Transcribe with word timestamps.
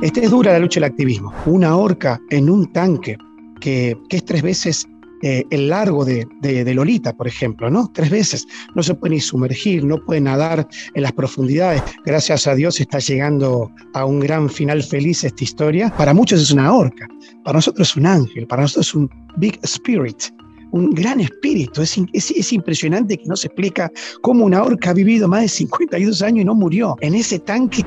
Este 0.00 0.24
es 0.24 0.30
dura 0.30 0.52
la 0.52 0.60
lucha 0.60 0.78
del 0.78 0.90
activismo. 0.90 1.32
Una 1.44 1.76
horca 1.76 2.20
en 2.30 2.48
un 2.48 2.72
tanque 2.72 3.18
que, 3.60 3.96
es 4.10 4.24
tres 4.24 4.42
veces 4.42 4.88
eh, 5.22 5.42
el 5.50 5.70
largo 5.70 6.04
de, 6.04 6.24
Lolita, 6.72 7.16
por 7.16 7.26
ejemplo, 7.26 7.68
¿no? 7.68 7.90
Tres 7.92 8.08
veces. 8.08 8.46
No 8.76 8.84
se 8.84 8.94
puede 8.94 9.16
ni 9.16 9.20
sumergir, 9.20 9.82
no 9.82 9.98
puede 10.04 10.20
nadar 10.20 10.68
en 10.94 11.02
las 11.02 11.10
profundidades. 11.10 11.82
Gracias 12.06 12.46
a 12.46 12.54
Dios 12.54 12.80
está 12.80 13.00
llegando 13.00 13.72
a 13.94 14.04
un 14.04 14.20
gran 14.20 14.48
final 14.48 14.84
feliz 14.84 15.24
esta 15.24 15.42
historia. 15.42 15.92
Para 15.96 16.14
muchos 16.14 16.40
es 16.42 16.52
una 16.52 16.72
horca, 16.72 17.08
para 17.42 17.56
nosotros 17.56 17.90
es 17.90 17.96
un 17.96 18.06
ángel, 18.06 18.46
para 18.46 18.62
nosotros 18.62 18.86
es 18.86 18.94
un 18.94 19.10
big 19.38 19.58
spirit, 19.64 20.22
un 20.70 20.90
gran 20.90 21.18
espíritu. 21.18 21.82
Es, 21.82 22.00
es, 22.12 22.52
impresionante 22.52 23.18
que 23.18 23.26
no 23.26 23.34
se 23.34 23.48
explica 23.48 23.90
cómo 24.22 24.44
una 24.44 24.62
orca 24.62 24.90
ha 24.90 24.94
vivido 24.94 25.26
más 25.26 25.42
de 25.42 25.48
52 25.48 26.22
años 26.22 26.42
y 26.42 26.44
no 26.44 26.54
murió 26.54 26.94
en 27.00 27.16
ese 27.16 27.40
tanque. 27.40 27.84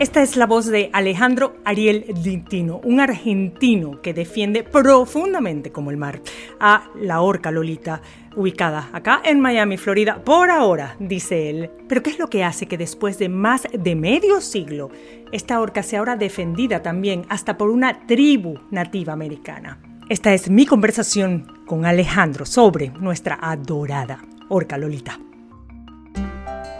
Esta 0.00 0.22
es 0.22 0.36
la 0.36 0.46
voz 0.46 0.66
de 0.66 0.90
Alejandro 0.92 1.54
Ariel 1.64 2.06
Dintino, 2.20 2.80
un 2.82 2.98
argentino 2.98 4.02
que 4.02 4.12
defiende 4.12 4.64
profundamente 4.64 5.70
como 5.70 5.92
el 5.92 5.96
mar 5.96 6.20
a 6.58 6.88
la 7.00 7.20
orca 7.20 7.52
Lolita, 7.52 8.02
ubicada 8.34 8.90
acá 8.92 9.22
en 9.24 9.40
Miami, 9.40 9.76
Florida, 9.76 10.20
por 10.24 10.50
ahora, 10.50 10.96
dice 10.98 11.48
él. 11.48 11.70
Pero 11.88 12.02
¿qué 12.02 12.10
es 12.10 12.18
lo 12.18 12.28
que 12.28 12.42
hace 12.42 12.66
que 12.66 12.76
después 12.76 13.18
de 13.18 13.28
más 13.28 13.68
de 13.72 13.94
medio 13.94 14.40
siglo 14.40 14.90
esta 15.30 15.60
orca 15.60 15.84
sea 15.84 16.00
ahora 16.00 16.16
defendida 16.16 16.82
también 16.82 17.24
hasta 17.28 17.56
por 17.56 17.70
una 17.70 18.04
tribu 18.08 18.58
nativa 18.72 19.12
americana? 19.12 19.80
Esta 20.08 20.34
es 20.34 20.50
mi 20.50 20.66
conversación 20.66 21.46
con 21.66 21.86
Alejandro 21.86 22.46
sobre 22.46 22.88
nuestra 22.90 23.38
adorada 23.40 24.24
orca 24.48 24.76
Lolita. 24.76 25.20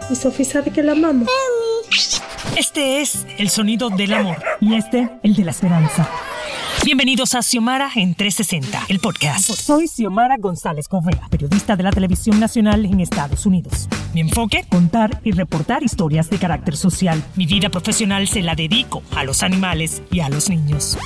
Y 0.09 0.15
Sofía 0.15 0.45
sabe 0.45 0.71
que 0.71 0.83
la 0.83 0.91
amamos. 0.91 1.29
Este 2.55 3.01
es 3.01 3.27
el 3.37 3.49
sonido 3.49 3.89
del 3.89 4.13
amor 4.13 4.41
y 4.61 4.75
este 4.75 5.09
el 5.23 5.35
de 5.35 5.43
la 5.43 5.51
esperanza. 5.51 6.09
Bienvenidos 6.85 7.35
a 7.35 7.41
Xiomara 7.41 7.89
en 7.95 8.15
360, 8.15 8.85
el 8.87 8.99
podcast. 8.99 9.49
Soy 9.51 9.89
Xiomara 9.89 10.37
González 10.37 10.87
Correa, 10.87 11.27
periodista 11.29 11.75
de 11.75 11.83
la 11.83 11.91
televisión 11.91 12.39
nacional 12.39 12.85
en 12.85 13.01
Estados 13.01 13.45
Unidos. 13.45 13.89
Mi 14.13 14.21
enfoque, 14.21 14.65
contar 14.69 15.19
y 15.25 15.31
reportar 15.31 15.83
historias 15.83 16.29
de 16.29 16.37
carácter 16.37 16.77
social. 16.77 17.21
Mi 17.35 17.45
vida 17.45 17.67
profesional 17.67 18.25
se 18.25 18.41
la 18.41 18.55
dedico 18.55 19.03
a 19.13 19.25
los 19.25 19.43
animales 19.43 20.01
y 20.09 20.21
a 20.21 20.29
los 20.29 20.49
niños. 20.49 20.97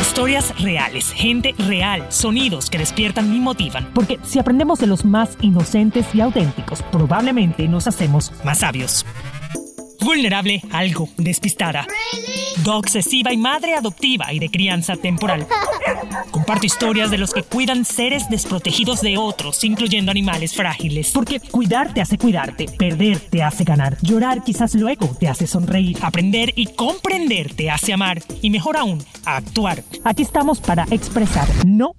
Historias 0.00 0.60
reales, 0.60 1.12
gente 1.12 1.54
real, 1.68 2.04
sonidos 2.08 2.68
que 2.68 2.78
despiertan 2.78 3.32
y 3.32 3.38
motivan. 3.38 3.88
Porque 3.94 4.18
si 4.24 4.40
aprendemos 4.40 4.80
de 4.80 4.88
los 4.88 5.04
más 5.04 5.36
inocentes 5.40 6.12
y 6.14 6.20
auténticos, 6.20 6.82
probablemente 6.82 7.68
nos 7.68 7.86
hacemos 7.86 8.32
más 8.42 8.58
sabios 8.58 9.06
vulnerable, 10.08 10.62
algo 10.72 11.06
despistada. 11.18 11.86
obsesiva 12.66 13.30
y 13.30 13.36
madre 13.36 13.74
adoptiva 13.74 14.32
y 14.32 14.38
de 14.38 14.50
crianza 14.50 14.96
temporal. 14.96 15.46
Comparto 16.30 16.64
historias 16.64 17.10
de 17.10 17.18
los 17.18 17.34
que 17.34 17.42
cuidan 17.42 17.84
seres 17.84 18.28
desprotegidos 18.30 19.02
de 19.02 19.18
otros, 19.18 19.62
incluyendo 19.64 20.10
animales 20.10 20.54
frágiles. 20.54 21.10
Porque 21.12 21.40
cuidar 21.40 21.92
te 21.92 22.00
hace 22.00 22.16
cuidarte, 22.16 22.68
perder 22.78 23.20
te 23.20 23.42
hace 23.42 23.64
ganar, 23.64 23.98
llorar 24.00 24.42
quizás 24.44 24.74
luego 24.74 25.14
te 25.20 25.28
hace 25.28 25.46
sonreír, 25.46 25.98
aprender 26.00 26.54
y 26.56 26.68
comprender 26.68 27.52
te 27.54 27.70
hace 27.70 27.92
amar 27.92 28.22
y 28.40 28.48
mejor 28.48 28.78
aún, 28.78 29.04
actuar. 29.26 29.82
Aquí 30.04 30.22
estamos 30.22 30.58
para 30.60 30.84
expresar, 30.90 31.48
no 31.66 31.92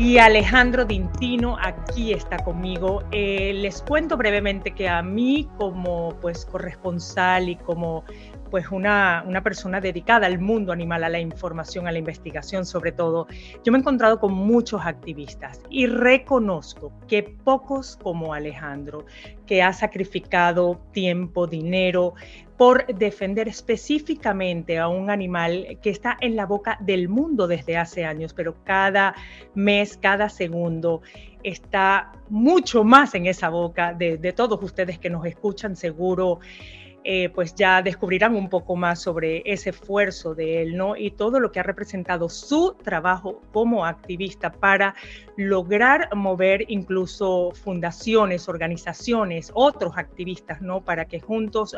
Y 0.00 0.16
Alejandro 0.16 0.86
Dintino 0.86 1.58
aquí 1.60 2.14
está 2.14 2.38
conmigo. 2.38 3.02
Eh, 3.12 3.52
les 3.56 3.82
cuento 3.82 4.16
brevemente 4.16 4.70
que 4.70 4.88
a 4.88 5.02
mí 5.02 5.46
como 5.58 6.16
pues 6.22 6.46
corresponsal 6.46 7.50
y 7.50 7.56
como 7.56 8.04
pues 8.50 8.70
una, 8.70 9.24
una, 9.26 9.42
persona 9.42 9.80
dedicada 9.80 10.26
al 10.26 10.38
mundo 10.38 10.72
animal, 10.72 11.04
a 11.04 11.08
la 11.08 11.20
información, 11.20 11.86
a 11.86 11.92
la 11.92 11.98
investigación 11.98 12.66
sobre 12.66 12.92
todo, 12.92 13.26
yo 13.64 13.72
me 13.72 13.78
he 13.78 13.80
encontrado 13.80 14.18
con 14.18 14.32
muchos 14.32 14.82
activistas 14.84 15.60
y 15.70 15.86
reconozco 15.86 16.92
que 17.08 17.22
pocos 17.22 17.96
como 18.02 18.34
Alejandro, 18.34 19.06
que 19.46 19.62
ha 19.62 19.72
sacrificado 19.72 20.80
tiempo, 20.92 21.46
dinero, 21.46 22.14
por 22.60 22.86
defender 22.86 23.48
específicamente 23.48 24.78
a 24.78 24.88
un 24.88 25.08
animal 25.08 25.78
que 25.82 25.88
está 25.88 26.18
en 26.20 26.36
la 26.36 26.44
boca 26.44 26.76
del 26.82 27.08
mundo 27.08 27.46
desde 27.46 27.78
hace 27.78 28.04
años, 28.04 28.34
pero 28.34 28.62
cada 28.64 29.14
mes, 29.54 29.96
cada 29.96 30.28
segundo 30.28 31.00
está 31.42 32.12
mucho 32.28 32.84
más 32.84 33.14
en 33.14 33.24
esa 33.24 33.48
boca 33.48 33.94
de, 33.94 34.18
de 34.18 34.32
todos 34.34 34.62
ustedes 34.62 34.98
que 34.98 35.08
nos 35.08 35.24
escuchan 35.24 35.74
seguro 35.74 36.40
eh, 37.02 37.30
pues 37.30 37.54
ya 37.54 37.80
descubrirán 37.80 38.34
un 38.34 38.50
poco 38.50 38.76
más 38.76 39.00
sobre 39.00 39.42
ese 39.46 39.70
esfuerzo 39.70 40.34
de 40.34 40.62
él, 40.62 40.76
¿no? 40.76 40.96
Y 40.96 41.12
todo 41.12 41.40
lo 41.40 41.50
que 41.50 41.60
ha 41.60 41.62
representado 41.62 42.28
su 42.28 42.74
trabajo 42.74 43.40
como 43.52 43.86
activista 43.86 44.52
para 44.52 44.94
lograr 45.36 46.14
mover 46.14 46.66
incluso 46.68 47.52
fundaciones, 47.52 48.48
organizaciones, 48.48 49.50
otros 49.54 49.94
activistas, 49.96 50.60
¿no? 50.60 50.82
Para 50.82 51.06
que 51.06 51.20
juntos 51.20 51.74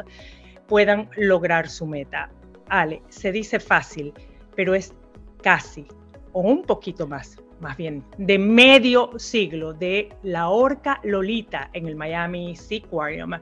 puedan 0.66 1.08
lograr 1.16 1.68
su 1.68 1.86
meta. 1.86 2.30
Ale, 2.68 3.02
se 3.08 3.30
dice 3.30 3.60
fácil, 3.60 4.12
pero 4.56 4.74
es 4.74 4.92
casi 5.40 5.86
o 6.32 6.40
un 6.40 6.62
poquito 6.62 7.06
más, 7.06 7.36
más 7.62 7.76
bien, 7.76 8.04
de 8.18 8.38
medio 8.38 9.18
siglo 9.18 9.72
de 9.72 10.10
la 10.22 10.48
orca 10.48 11.00
Lolita 11.04 11.70
en 11.72 11.86
el 11.86 11.96
Miami 11.96 12.56
Seaquarium 12.56 13.32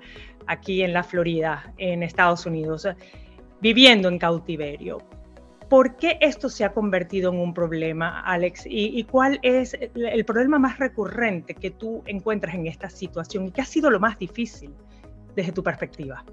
aquí 0.46 0.82
en 0.82 0.92
la 0.92 1.02
Florida, 1.02 1.72
en 1.78 2.02
Estados 2.02 2.44
Unidos, 2.46 2.86
viviendo 3.60 4.08
en 4.08 4.18
cautiverio. 4.18 4.98
¿Por 5.68 5.96
qué 5.96 6.18
esto 6.20 6.48
se 6.48 6.64
ha 6.64 6.72
convertido 6.72 7.32
en 7.32 7.38
un 7.38 7.54
problema, 7.54 8.20
Alex? 8.20 8.64
¿Y, 8.66 9.04
cuál 9.04 9.38
es 9.42 9.74
el 9.74 10.24
problema 10.24 10.58
más 10.58 10.78
recurrente 10.78 11.54
que 11.54 11.70
tú 11.70 12.02
encuentras 12.06 12.54
en 12.56 12.66
esta 12.66 12.90
situación 12.90 13.46
y 13.46 13.52
qué 13.52 13.60
ha 13.60 13.64
sido 13.64 13.88
lo 13.88 14.00
más 14.00 14.18
difícil 14.18 14.74
desde 15.36 15.52
tu 15.52 15.62
perspectiva? 15.62 16.24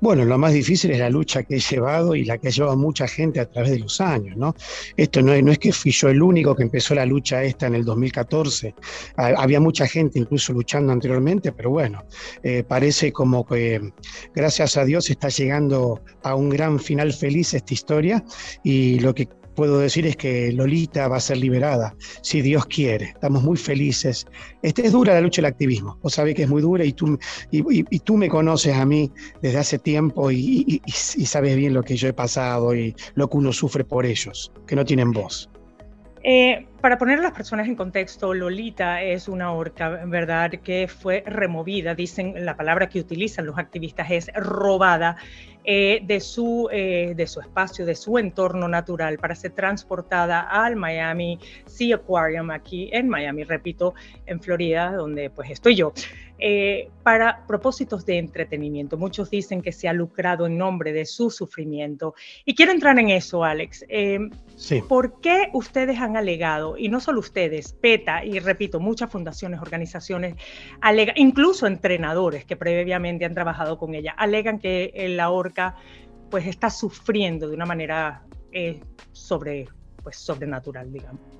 Bueno, 0.00 0.24
lo 0.24 0.38
más 0.38 0.52
difícil 0.52 0.92
es 0.92 1.00
la 1.00 1.10
lucha 1.10 1.42
que 1.42 1.56
he 1.56 1.60
llevado 1.60 2.14
y 2.14 2.24
la 2.24 2.38
que 2.38 2.48
ha 2.48 2.50
llevado 2.50 2.76
mucha 2.76 3.08
gente 3.08 3.40
a 3.40 3.50
través 3.50 3.72
de 3.72 3.80
los 3.80 4.00
años, 4.00 4.36
¿no? 4.36 4.54
Esto 4.96 5.22
no 5.22 5.32
es, 5.32 5.42
no 5.42 5.50
es 5.50 5.58
que 5.58 5.72
fui 5.72 5.90
yo 5.90 6.08
el 6.08 6.22
único 6.22 6.54
que 6.54 6.62
empezó 6.62 6.94
la 6.94 7.04
lucha 7.04 7.42
esta 7.42 7.66
en 7.66 7.74
el 7.74 7.84
2014. 7.84 8.74
Había 9.16 9.58
mucha 9.58 9.88
gente 9.88 10.18
incluso 10.20 10.52
luchando 10.52 10.92
anteriormente, 10.92 11.50
pero 11.50 11.70
bueno, 11.70 12.04
eh, 12.44 12.62
parece 12.62 13.12
como 13.12 13.44
que 13.44 13.92
gracias 14.34 14.76
a 14.76 14.84
Dios 14.84 15.10
está 15.10 15.28
llegando 15.28 16.00
a 16.22 16.36
un 16.36 16.48
gran 16.48 16.78
final 16.78 17.12
feliz 17.12 17.54
esta 17.54 17.74
historia 17.74 18.24
y 18.62 19.00
lo 19.00 19.14
que 19.14 19.28
puedo 19.58 19.80
decir 19.80 20.06
es 20.06 20.16
que 20.16 20.52
Lolita 20.52 21.08
va 21.08 21.16
a 21.16 21.20
ser 21.20 21.38
liberada, 21.38 21.92
si 22.22 22.42
Dios 22.42 22.64
quiere. 22.66 23.06
Estamos 23.06 23.42
muy 23.42 23.56
felices. 23.56 24.24
Este 24.62 24.86
es 24.86 24.92
dura 24.92 25.14
la 25.14 25.20
lucha 25.20 25.42
del 25.42 25.50
activismo. 25.50 25.98
Vos 26.00 26.14
sabés 26.14 26.36
que 26.36 26.44
es 26.44 26.48
muy 26.48 26.62
dura 26.62 26.84
y 26.84 26.92
tú, 26.92 27.18
y, 27.50 27.98
tú 27.98 28.16
me 28.16 28.28
conoces 28.28 28.76
a 28.76 28.86
mí 28.86 29.10
desde 29.42 29.58
hace 29.58 29.80
tiempo 29.80 30.30
y, 30.30 30.80
sabes 30.86 31.56
bien 31.56 31.74
lo 31.74 31.82
que 31.82 31.96
yo 31.96 32.06
he 32.06 32.12
pasado 32.12 32.72
y 32.72 32.94
lo 33.16 33.28
que 33.28 33.36
uno 33.36 33.52
sufre 33.52 33.82
por 33.82 34.06
ellos, 34.06 34.52
que 34.64 34.76
no 34.76 34.84
tienen 34.84 35.10
voz. 35.10 35.50
Eh, 36.22 36.66
para 36.80 36.96
poner 36.96 37.18
a 37.18 37.22
las 37.22 37.32
personas 37.32 37.66
en 37.66 37.74
contexto, 37.74 38.34
Lolita 38.34 39.02
es 39.02 39.26
una 39.26 39.50
orca, 39.50 39.88
¿verdad?, 40.06 40.52
que 40.62 40.86
fue 40.86 41.24
removida, 41.26 41.96
dicen, 41.96 42.44
la 42.44 42.56
palabra 42.56 42.88
que 42.88 43.00
utilizan 43.00 43.46
los 43.46 43.58
activistas 43.58 44.08
es 44.10 44.30
robada 44.36 45.16
eh, 45.70 46.00
de, 46.02 46.18
su, 46.20 46.66
eh, 46.72 47.12
de 47.14 47.26
su 47.26 47.40
espacio, 47.40 47.84
de 47.84 47.94
su 47.94 48.16
entorno 48.16 48.68
natural 48.68 49.18
para 49.18 49.34
ser 49.34 49.50
transportada 49.50 50.40
al 50.40 50.76
Miami 50.76 51.38
Sea 51.66 51.96
Aquarium 51.96 52.50
aquí 52.50 52.88
en 52.90 53.06
Miami, 53.06 53.44
repito, 53.44 53.92
en 54.24 54.40
Florida, 54.40 54.92
donde 54.92 55.28
pues 55.28 55.50
estoy 55.50 55.74
yo. 55.76 55.92
Eh, 56.40 56.90
para 57.02 57.44
propósitos 57.46 58.06
de 58.06 58.18
entretenimiento. 58.18 58.96
Muchos 58.96 59.28
dicen 59.28 59.60
que 59.60 59.72
se 59.72 59.88
ha 59.88 59.92
lucrado 59.92 60.46
en 60.46 60.56
nombre 60.56 60.92
de 60.92 61.04
su 61.04 61.30
sufrimiento. 61.30 62.14
Y 62.44 62.54
quiero 62.54 62.70
entrar 62.70 62.98
en 62.98 63.08
eso, 63.08 63.42
Alex. 63.42 63.84
sí. 64.54 64.82
¿Por 64.82 65.20
qué 65.20 65.48
ustedes 65.52 65.98
han 65.98 66.16
alegado, 66.16 66.76
y 66.76 66.88
no 66.88 67.00
solo 67.00 67.20
ustedes, 67.20 67.72
PETA, 67.72 68.24
y 68.24 68.38
repito, 68.38 68.78
muchas 68.78 69.10
fundaciones, 69.10 69.60
organizaciones, 69.60 70.36
alega, 70.80 71.12
incluso 71.16 71.66
entrenadores 71.66 72.44
que 72.44 72.56
previamente 72.56 73.24
han 73.24 73.34
trabajado 73.34 73.78
con 73.78 73.94
ella, 73.94 74.14
alegan 74.16 74.58
que 74.58 74.92
la 75.16 75.30
orca 75.30 75.74
pues 76.30 76.46
está 76.46 76.70
sufriendo 76.70 77.48
de 77.48 77.54
una 77.54 77.66
manera 77.66 78.22
eh, 78.52 78.80
sobre, 79.12 79.66
pues, 80.02 80.16
sobrenatural, 80.16 80.92
digamos. 80.92 81.37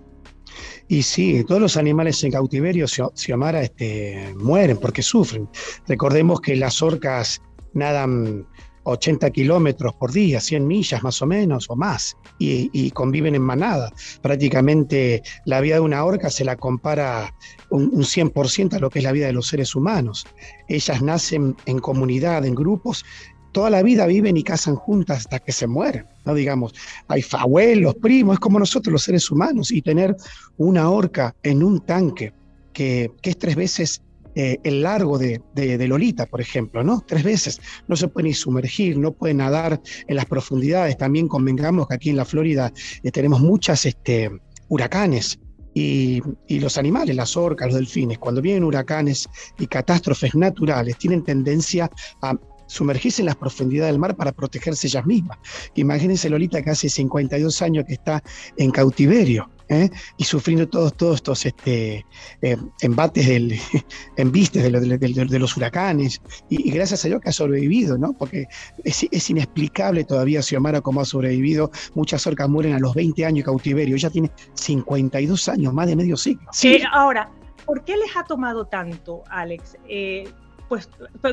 Y 0.88 1.02
sí, 1.02 1.44
todos 1.44 1.60
los 1.60 1.76
animales 1.76 2.22
en 2.24 2.32
cautiverio, 2.32 2.86
Xiomara, 2.88 3.62
este, 3.62 4.34
mueren 4.36 4.78
porque 4.78 5.02
sufren. 5.02 5.48
Recordemos 5.86 6.40
que 6.40 6.56
las 6.56 6.82
orcas 6.82 7.42
nadan 7.74 8.46
80 8.84 9.30
kilómetros 9.30 9.94
por 9.94 10.12
día, 10.12 10.40
100 10.40 10.66
millas 10.66 11.02
más 11.02 11.20
o 11.20 11.26
menos 11.26 11.66
o 11.68 11.76
más, 11.76 12.16
y, 12.38 12.90
conviven 12.92 13.34
en 13.34 13.42
manada. 13.42 13.92
Prácticamente 14.22 15.22
la 15.44 15.60
vida 15.60 15.74
de 15.74 15.80
una 15.80 16.04
orca 16.04 16.30
se 16.30 16.44
la 16.44 16.56
compara 16.56 17.34
un, 17.70 17.90
un 17.92 18.02
100% 18.02 18.74
a 18.74 18.78
lo 18.78 18.88
que 18.88 19.00
es 19.00 19.04
la 19.04 19.12
vida 19.12 19.26
de 19.26 19.34
los 19.34 19.48
seres 19.48 19.74
humanos. 19.74 20.26
Ellas 20.68 21.02
nacen 21.02 21.54
en 21.66 21.78
comunidad, 21.80 22.46
en 22.46 22.54
grupos, 22.54 23.04
toda 23.52 23.70
la 23.70 23.82
vida 23.82 24.06
viven 24.06 24.36
y 24.36 24.42
casan 24.42 24.76
juntas 24.76 25.18
hasta 25.18 25.38
que 25.38 25.52
se 25.52 25.66
mueren, 25.66 26.06
¿no? 26.24 26.34
Digamos, 26.34 26.74
hay 27.08 27.24
abuelos, 27.32 27.94
primos, 27.96 28.34
es 28.34 28.40
como 28.40 28.58
nosotros 28.58 28.92
los 28.92 29.02
seres 29.02 29.30
humanos, 29.30 29.70
y 29.70 29.82
tener 29.82 30.16
una 30.56 30.90
orca 30.90 31.34
en 31.42 31.62
un 31.62 31.80
tanque 31.80 32.32
que, 32.72 33.10
que 33.22 33.30
es 33.30 33.38
tres 33.38 33.56
veces 33.56 34.02
eh, 34.40 34.60
el 34.62 34.82
largo 34.82 35.18
de, 35.18 35.42
de, 35.52 35.88
Lolita, 35.88 36.24
por 36.26 36.40
ejemplo, 36.40 36.84
¿no? 36.84 37.02
Tres 37.04 37.24
veces. 37.24 37.60
No 37.88 37.96
se 37.96 38.06
puede 38.06 38.28
ni 38.28 38.34
sumergir, 38.34 38.96
no 38.96 39.10
puede 39.10 39.34
nadar 39.34 39.80
en 40.06 40.14
las 40.14 40.26
profundidades. 40.26 40.96
También 40.96 41.26
convengamos 41.26 41.88
que 41.88 41.96
aquí 41.96 42.10
en 42.10 42.16
la 42.16 42.24
Florida 42.24 42.72
eh, 43.02 43.10
tenemos 43.10 43.40
muchas 43.40 43.84
este, 43.84 44.30
huracanes. 44.68 45.40
Y, 45.74 46.22
y, 46.46 46.60
los 46.60 46.78
animales, 46.78 47.16
las 47.16 47.36
orcas, 47.36 47.66
los 47.66 47.76
delfines, 47.76 48.18
cuando 48.18 48.40
vienen 48.40 48.62
huracanes 48.62 49.28
y 49.58 49.66
catástrofes 49.66 50.36
naturales, 50.36 50.96
tienen 50.98 51.24
tendencia 51.24 51.90
a 52.22 52.38
sumergirse 52.68 53.22
en 53.22 53.26
las 53.26 53.36
profundidades 53.36 53.92
del 53.92 53.98
mar 53.98 54.14
para 54.14 54.30
protegerse 54.30 54.86
ellas 54.86 55.04
mismas. 55.04 55.38
Imagínense 55.74 56.30
Lolita 56.30 56.62
que 56.62 56.70
hace 56.70 56.88
52 56.88 57.62
años 57.62 57.84
que 57.86 57.94
está 57.94 58.22
en 58.56 58.70
cautiverio. 58.70 59.50
¿eh? 59.68 59.90
y 60.16 60.24
sufriendo 60.24 60.68
todos, 60.68 60.94
todos 60.94 61.16
estos 61.16 61.46
este, 61.46 62.06
eh, 62.42 62.56
embates, 62.80 63.26
del, 63.26 63.58
embistes 64.16 64.62
de, 64.62 64.98
de, 64.98 65.38
los 65.38 65.56
huracanes, 65.56 66.20
y, 66.48 66.70
gracias 66.70 67.04
a 67.04 67.08
Dios 67.08 67.20
que 67.20 67.28
ha 67.28 67.32
sobrevivido, 67.32 67.98
¿no? 67.98 68.12
porque 68.12 68.46
es, 68.84 69.30
inexplicable 69.30 70.04
todavía 70.04 70.42
Xiomara 70.42 70.80
cómo 70.80 71.00
ha 71.00 71.04
sobrevivido, 71.04 71.70
muchas 71.94 72.26
orcas 72.26 72.48
mueren 72.48 72.74
a 72.74 72.78
los 72.78 72.94
20 72.94 73.24
años 73.24 73.38
de 73.38 73.44
cautiverio, 73.44 73.96
ella 73.96 74.10
tiene 74.10 74.30
52 74.54 75.48
años, 75.48 75.72
más 75.72 75.86
de 75.86 75.96
medio 75.96 76.16
siglo. 76.16 76.48
Sí, 76.52 76.80
ahora, 76.92 77.30
¿por 77.66 77.84
qué 77.84 77.96
les 77.96 78.16
ha 78.16 78.24
tomado 78.24 78.66
tanto, 78.66 79.22
Alex? 79.28 79.76
Eh, 79.88 80.28
pues 80.68 80.88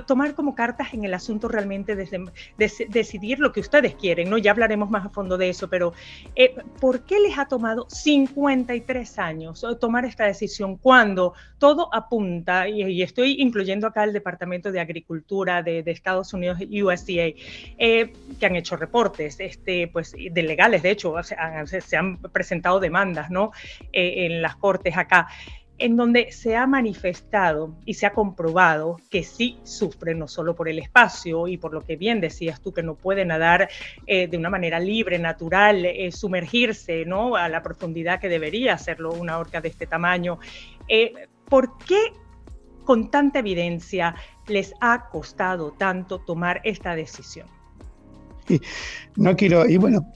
tomar 0.06 0.34
como 0.34 0.56
cartas 0.56 0.94
en 0.94 1.04
el 1.04 1.14
asunto 1.14 1.48
realmente 1.48 1.96
desde, 1.96 2.24
decidir 2.58 3.40
lo 3.40 3.52
que 3.52 3.60
ustedes 3.60 3.96
quieren, 3.96 4.30
¿no? 4.30 4.38
Ya 4.38 4.52
hablaremos 4.52 4.90
más 4.90 5.06
a 5.06 5.10
fondo 5.10 5.38
de 5.38 5.50
eso, 5.50 5.70
pero 5.70 5.94
eh, 6.36 6.56
¿por 6.80 7.02
qué 7.02 7.20
les 7.20 7.38
ha 7.38 7.46
tomado 7.46 7.88
53 7.90 9.20
años 9.20 9.66
tomar 9.80 10.06
esta 10.06 10.26
decisión 10.26 10.78
cuando 10.78 11.34
todo 11.58 11.94
apunta, 11.94 12.68
y, 12.68 13.02
estoy 13.02 13.42
incluyendo 13.42 13.88
acá 13.88 14.04
el 14.04 14.14
Departamento 14.14 14.72
de 14.72 14.80
Agricultura 14.80 15.64
de, 15.64 15.84
Estados 15.86 16.34
Unidos, 16.34 16.60
USDA, 16.60 17.34
eh, 17.78 18.14
que 18.40 18.46
han 18.46 18.56
hecho 18.56 18.76
reportes, 18.76 19.40
este, 19.40 19.88
pues, 19.88 20.12
de 20.14 20.44
legales, 20.44 20.84
de 20.84 20.92
hecho, 20.92 21.16
se 21.24 21.98
han, 21.98 22.18
presentado 22.18 22.80
demandas, 22.80 23.30
¿no? 23.30 23.52
Eh, 23.92 24.26
en 24.26 24.42
las 24.42 24.56
cortes 24.58 24.98
acá 24.98 25.28
en 25.78 25.98
donde 25.98 26.32
se 26.32 26.56
ha 26.56 26.68
manifestado 26.68 27.76
y 27.86 27.96
se 27.96 28.06
ha 28.06 28.14
comprobado 28.14 28.98
que 29.10 29.24
sí 29.24 29.58
sufre 29.64 30.16
no 30.16 30.28
solo 30.28 30.56
por 30.56 30.70
el 30.70 30.80
espacio 30.80 31.48
y 31.48 31.58
por 31.58 31.74
lo 31.74 31.82
que 31.82 31.96
bien 31.96 32.22
decías 32.22 32.62
tú, 32.62 32.74
que 32.74 32.84
no 32.84 32.96
puede 32.96 33.26
nadar 33.26 33.70
eh, 34.08 34.28
de 34.28 34.38
una 34.38 34.50
manera 34.50 34.80
libre, 34.80 35.20
natural, 35.20 35.86
eh, 35.86 36.12
sumergirse 36.12 37.06
¿no? 37.06 37.36
a 37.36 37.50
la 37.50 37.62
profundidad 37.62 38.20
que 38.20 38.30
debería 38.30 38.74
hacerlo 38.74 39.12
una 39.14 39.38
orca 39.38 39.62
de 39.62 39.70
este 39.70 39.88
tamaño. 39.88 40.40
Eh, 40.88 41.14
¿Por 41.50 41.78
qué 41.80 42.14
con 42.86 43.12
tanta 43.12 43.40
evidencia 43.40 44.16
les 44.48 44.74
ha 44.80 45.10
costado 45.10 45.72
tanto 45.72 46.20
tomar 46.20 46.62
esta 46.64 46.96
decisión? 46.96 47.48
No 49.16 49.36
quiero, 49.36 49.66
y 49.66 49.78
bueno, 49.78 50.12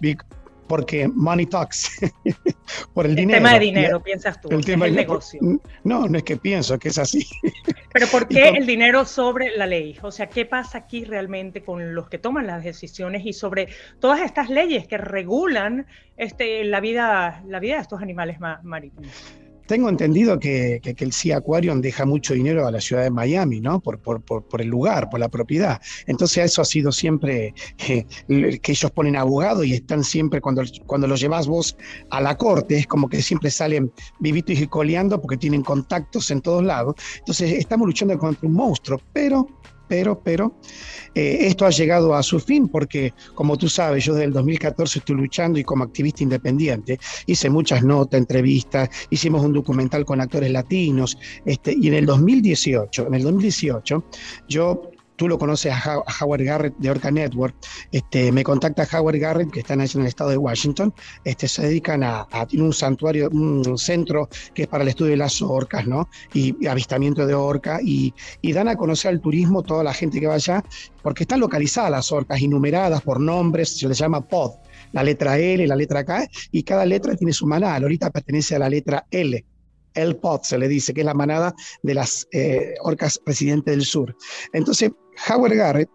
porque 0.70 1.08
money 1.08 1.48
talks, 1.48 2.00
por 2.94 3.08
el, 3.08 3.16
dinero. 3.16 3.38
El 3.38 3.44
tema 3.44 3.54
de 3.56 3.60
dinero, 3.60 4.04
piensas 4.04 4.40
tú, 4.40 4.50
el 4.52 4.64
tema 4.64 4.86
del 4.86 4.96
negocio. 4.96 5.42
No, 5.84 6.08
no 6.08 6.18
es 6.18 6.24
que 6.24 6.38
pienso, 6.38 6.78
que 6.78 6.90
es 6.90 7.00
así. 7.00 7.26
Pero 7.94 8.06
¿por 8.08 8.28
qué 8.28 8.50
el 8.50 8.68
dinero 8.68 9.04
sobre 9.04 9.58
la 9.58 9.66
ley? 9.66 9.98
O 10.04 10.12
sea, 10.12 10.28
¿qué 10.28 10.46
pasa 10.46 10.78
aquí 10.78 11.06
realmente 11.06 11.64
con 11.64 11.96
los 11.96 12.08
que 12.08 12.20
toman 12.20 12.46
las 12.46 12.64
decisiones 12.64 13.26
y 13.26 13.34
sobre 13.34 13.70
todas 14.00 14.22
estas 14.22 14.50
leyes 14.50 14.88
que 14.88 15.00
regulan 15.00 15.88
este, 16.16 16.64
la, 16.64 16.80
vida, 16.80 17.44
la 17.48 17.60
vida 17.60 17.76
de 17.78 17.82
estos 17.82 18.02
animales 18.04 18.38
marítimos? 18.62 19.10
Tengo 19.70 19.88
entendido 19.88 20.40
que, 20.40 20.82
el 20.84 21.14
Sea 21.14 21.38
Aquarium 21.38 21.80
deja 21.80 22.04
mucho 22.04 22.34
dinero 22.34 22.66
a 22.66 22.72
la 22.72 22.82
ciudad 22.82 23.04
de 23.04 23.12
Miami, 23.12 23.62
¿no? 23.62 23.80
Por, 23.80 24.00
por, 24.00 24.44
el 24.60 24.68
lugar, 24.68 25.12
por 25.12 25.20
la 25.20 25.30
propiedad. 25.30 25.80
Entonces, 26.08 26.46
eso 26.46 26.64
ha 26.64 26.66
sido 26.66 26.92
siempre 26.92 27.54
eh, 27.88 28.06
que 28.28 28.72
ellos 28.72 28.90
ponen 28.90 29.16
abogado 29.16 29.64
y 29.64 29.74
están 29.74 30.04
siempre, 30.04 30.42
cuando, 30.42 30.64
cuando 30.88 31.06
los 31.06 31.22
llevas 31.22 31.46
vos 31.46 31.78
a 32.10 32.20
la 32.20 32.36
corte, 32.36 32.80
es 32.80 32.88
como 32.88 33.08
que 33.08 33.22
siempre 33.22 33.52
salen 33.52 33.92
vivitos 34.20 34.60
y 34.60 34.66
coleando 34.66 35.22
porque 35.22 35.38
tienen 35.38 35.62
contactos 35.62 36.32
en 36.32 36.42
todos 36.42 36.64
lados. 36.64 36.96
Entonces, 37.20 37.52
estamos 37.52 37.86
luchando 37.86 38.18
contra 38.18 38.48
un 38.48 38.56
monstruo, 38.56 39.00
pero 39.14 39.48
pero, 39.90 40.22
pero 40.24 40.56
eh, 41.16 41.40
esto 41.42 41.66
ha 41.66 41.72
llegado 41.72 42.16
a 42.16 42.24
su 42.24 42.40
fin 42.40 42.70
porque, 42.70 43.14
como 43.34 43.58
tú 43.58 43.68
sabes, 43.68 44.06
yo 44.06 44.14
desde 44.14 44.28
el 44.28 44.34
2014 44.34 45.00
estoy 45.00 45.16
luchando 45.18 45.60
y 45.60 45.64
como 45.64 45.84
activista 45.84 46.24
independiente. 46.24 47.00
Hice 47.26 47.50
muchas 47.50 47.84
notas, 47.84 48.20
entrevistas, 48.20 48.90
hicimos 49.10 49.44
un 49.44 49.52
documental 49.52 50.06
con 50.06 50.22
actores 50.22 50.52
latinos, 50.52 51.18
este, 51.44 51.76
y 51.78 51.88
en 51.88 51.96
el 51.96 52.06
2018, 52.06 53.08
en 53.08 53.14
el 53.16 53.24
2018, 53.24 54.06
yo 54.48 54.92
tú 55.20 55.28
lo 55.28 55.38
conoces 55.38 55.74
a, 55.74 56.02
Howard 56.22 56.44
Garrett 56.44 56.78
de 56.78 56.90
Orca 56.90 57.12
Network, 57.12 57.54
este, 57.92 58.32
me 58.32 58.42
contacta 58.42 58.88
Howard 58.94 59.20
Garrett, 59.20 59.52
que 59.52 59.60
está 59.60 59.74
en 59.74 59.82
el 59.82 60.06
estado 60.06 60.30
de 60.30 60.38
Washington, 60.38 60.94
este, 61.26 61.50
se 61.50 61.64
dedican 61.64 62.04
a, 62.04 62.26
tiene 62.48 62.66
un 62.66 62.72
santuario, 62.72 63.30
un 63.30 63.78
centro 63.78 64.30
que 64.54 64.62
es 64.62 64.68
para 64.70 64.84
el 64.84 64.88
estudio 64.88 65.12
de 65.12 65.18
las 65.18 65.42
orcas, 65.42 65.86
¿no? 65.86 66.08
Y, 66.34 66.66
avistamiento 66.66 67.28
de 67.28 67.34
orca, 67.34 67.80
y, 67.84 68.14
dan 68.54 68.70
a 68.70 68.78
conocer 68.78 69.10
al 69.10 69.20
turismo 69.20 69.62
toda 69.62 69.84
la 69.84 69.94
gente 69.94 70.22
que 70.22 70.28
va 70.28 70.36
allá, 70.36 70.64
porque 71.04 71.24
están 71.24 71.42
localizadas 71.42 71.92
las 71.92 72.12
orcas, 72.14 72.42
enumeradas 72.42 73.02
por 73.02 73.20
nombres, 73.20 73.78
se 73.78 73.90
les 73.90 73.98
llama 73.98 74.22
pod, 74.22 74.54
la 74.94 75.04
letra 75.04 75.38
L, 75.38 75.68
la 75.68 75.76
letra 75.76 76.06
K, 76.06 76.30
y 76.52 76.64
cada 76.64 76.86
letra 76.86 77.16
tiene 77.16 77.34
su 77.34 77.46
manada. 77.46 77.76
Ahorita 77.76 78.10
pertenece 78.10 78.56
a 78.56 78.60
la 78.60 78.70
letra 78.70 79.06
L 79.12 79.44
el 79.94 80.16
pod 80.16 80.42
se 80.44 80.58
le 80.58 80.68
dice, 80.68 80.94
que 80.94 81.02
es 81.02 81.06
la 81.06 81.14
manada 81.14 81.54
de 81.84 81.94
las 81.94 82.28
eh, 82.32 82.76
orcas 82.82 83.22
residentes 83.26 83.76
del 83.76 83.86
sur. 83.86 84.16
Entonces, 84.54 84.92
Howard 85.30 85.56
Garrett, 85.56 85.90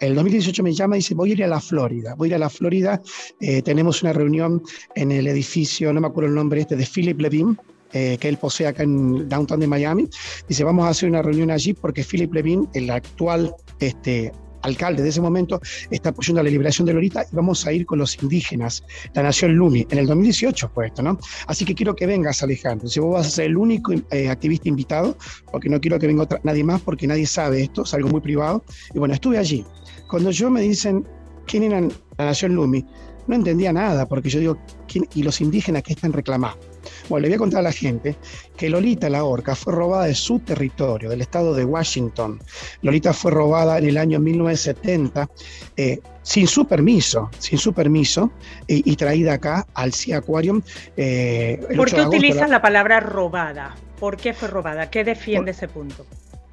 el 0.00 0.14
2018 0.14 0.62
me 0.62 0.72
llama 0.72 0.96
y 0.96 0.98
dice, 0.98 1.14
voy 1.14 1.30
a 1.30 1.32
ir 1.34 1.44
a 1.44 1.48
la 1.48 1.60
Florida, 1.60 2.14
voy 2.16 2.26
a 2.26 2.30
ir 2.30 2.34
a 2.34 2.38
la 2.38 2.50
Florida, 2.50 3.00
eh, 3.40 3.62
tenemos 3.62 4.02
una 4.02 4.12
reunión 4.12 4.62
en 4.96 5.12
el 5.12 5.26
edificio, 5.26 5.92
no 5.92 6.00
me 6.00 6.08
acuerdo 6.08 6.28
el 6.28 6.34
nombre 6.34 6.60
este, 6.60 6.76
de 6.76 6.86
Philip 6.86 7.20
Levine, 7.20 7.56
eh, 7.92 8.18
que 8.18 8.28
él 8.28 8.36
posee 8.38 8.66
acá 8.66 8.82
en 8.82 9.28
downtown 9.28 9.60
de 9.60 9.68
Miami. 9.68 10.08
Dice, 10.48 10.64
vamos 10.64 10.84
a 10.84 10.88
hacer 10.88 11.08
una 11.08 11.22
reunión 11.22 11.52
allí 11.52 11.74
porque 11.74 12.02
Philip 12.02 12.34
Levine, 12.34 12.66
el 12.74 12.90
actual 12.90 13.54
este, 13.78 14.32
alcalde 14.64 15.02
de 15.02 15.10
ese 15.10 15.20
momento, 15.20 15.60
está 15.90 16.10
apoyando 16.10 16.42
la 16.42 16.50
liberación 16.50 16.86
de 16.86 16.94
Lolita 16.94 17.24
y 17.30 17.36
vamos 17.36 17.66
a 17.66 17.72
ir 17.72 17.86
con 17.86 17.98
los 17.98 18.20
indígenas, 18.22 18.84
la 19.14 19.22
nación 19.22 19.54
Lumi. 19.54 19.86
En 19.90 19.98
el 19.98 20.06
2018 20.06 20.70
fue 20.74 20.86
esto, 20.86 21.02
¿no? 21.02 21.18
Así 21.46 21.64
que 21.64 21.74
quiero 21.74 21.94
que 21.94 22.06
vengas, 22.06 22.42
Alejandro. 22.42 22.88
Si 22.88 23.00
vos 23.00 23.14
vas 23.14 23.26
a 23.26 23.30
ser 23.30 23.46
el 23.46 23.56
único 23.56 23.92
eh, 24.10 24.28
activista 24.28 24.68
invitado, 24.68 25.16
porque 25.50 25.68
no 25.68 25.80
quiero 25.80 25.98
que 25.98 26.06
venga 26.06 26.26
nadie 26.42 26.64
más, 26.64 26.80
porque 26.80 27.06
nadie 27.06 27.26
sabe 27.26 27.62
esto, 27.62 27.82
es 27.82 27.94
algo 27.94 28.08
muy 28.08 28.20
privado. 28.20 28.64
Y 28.94 28.98
bueno, 28.98 29.14
estuve 29.14 29.38
allí. 29.38 29.64
Cuando 30.08 30.30
yo 30.30 30.50
me 30.50 30.60
dicen 30.60 31.06
quién 31.46 31.64
eran 31.64 31.92
la 32.18 32.26
nación 32.26 32.54
Lumi, 32.54 32.84
no 33.26 33.34
entendía 33.34 33.72
nada, 33.72 34.06
porque 34.06 34.28
yo 34.28 34.40
digo, 34.40 34.58
¿quién, 34.86 35.06
¿y 35.14 35.22
los 35.22 35.40
indígenas 35.40 35.82
qué 35.82 35.94
están 35.94 36.12
reclamando? 36.12 36.73
Bueno, 37.08 37.22
le 37.22 37.28
voy 37.28 37.34
a 37.34 37.38
contar 37.38 37.60
a 37.60 37.62
la 37.62 37.72
gente 37.72 38.16
que 38.56 38.68
Lolita 38.68 39.08
la 39.10 39.24
orca 39.24 39.54
fue 39.54 39.72
robada 39.72 40.04
de 40.06 40.14
su 40.14 40.38
territorio, 40.40 41.10
del 41.10 41.20
estado 41.20 41.54
de 41.54 41.64
Washington. 41.64 42.40
Lolita 42.82 43.12
fue 43.12 43.30
robada 43.30 43.78
en 43.78 43.88
el 43.88 43.98
año 43.98 44.20
1970 44.20 45.28
eh, 45.76 46.00
sin 46.22 46.46
su 46.46 46.66
permiso, 46.66 47.30
sin 47.38 47.58
su 47.58 47.72
permiso, 47.72 48.32
y, 48.66 48.96
traída 48.96 49.34
acá 49.34 49.66
al 49.74 49.92
Sea 49.92 50.18
Aquarium. 50.18 50.62
Eh, 50.96 51.60
¿Por 51.76 51.90
qué 51.90 52.00
utilizas 52.00 52.48
la... 52.48 52.62
palabra 52.62 53.00
robada? 53.00 53.74
¿Por 54.00 54.16
qué 54.16 54.32
fue 54.32 54.48
robada? 54.48 54.90
¿Qué 54.90 55.04
defiende 55.04 55.50
ese 55.50 55.68
punto? 55.68 56.06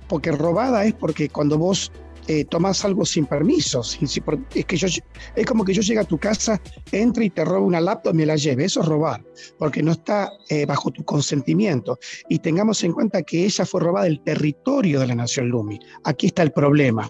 Porque 0.07 0.31
robada 0.31 0.83
es 0.83 0.93
porque 0.93 1.29
cuando 1.29 1.57
vos 1.57 1.91
eh, 2.27 2.45
tomas 2.45 2.83
algo 2.85 3.05
sin 3.05 3.25
permiso. 3.25 3.81
es, 3.81 4.65
que 4.65 4.77
yo, 4.77 4.87
es 5.35 5.45
como 5.45 5.65
que 5.65 5.73
yo 5.73 5.81
llegue 5.81 5.99
a 5.99 6.03
tu 6.03 6.17
casa, 6.17 6.61
entre 6.91 7.25
y 7.25 7.29
te 7.29 7.45
robe 7.45 7.65
una 7.65 7.81
laptop 7.81 8.13
y 8.13 8.17
me 8.17 8.25
la 8.25 8.35
lleve. 8.35 8.65
Eso 8.65 8.81
es 8.81 8.87
robar, 8.87 9.23
porque 9.57 9.83
no 9.83 9.93
está 9.93 10.31
eh, 10.49 10.65
bajo 10.65 10.91
tu 10.91 11.03
consentimiento. 11.03 11.97
Y 12.29 12.39
tengamos 12.39 12.83
en 12.83 12.93
cuenta 12.93 13.21
que 13.23 13.45
ella 13.45 13.65
fue 13.65 13.81
robada 13.81 14.05
del 14.05 14.21
territorio 14.21 14.99
de 14.99 15.07
la 15.07 15.15
nación 15.15 15.49
Lumi. 15.49 15.79
Aquí 16.03 16.27
está 16.27 16.43
el 16.43 16.51
problema. 16.51 17.09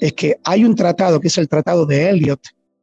Es 0.00 0.12
que 0.12 0.36
hay 0.44 0.64
un 0.64 0.74
tratado, 0.74 1.20
que 1.20 1.28
es 1.28 1.38
el 1.38 1.48
tratado 1.48 1.86
de 1.86 2.10
Elliot, 2.10 2.40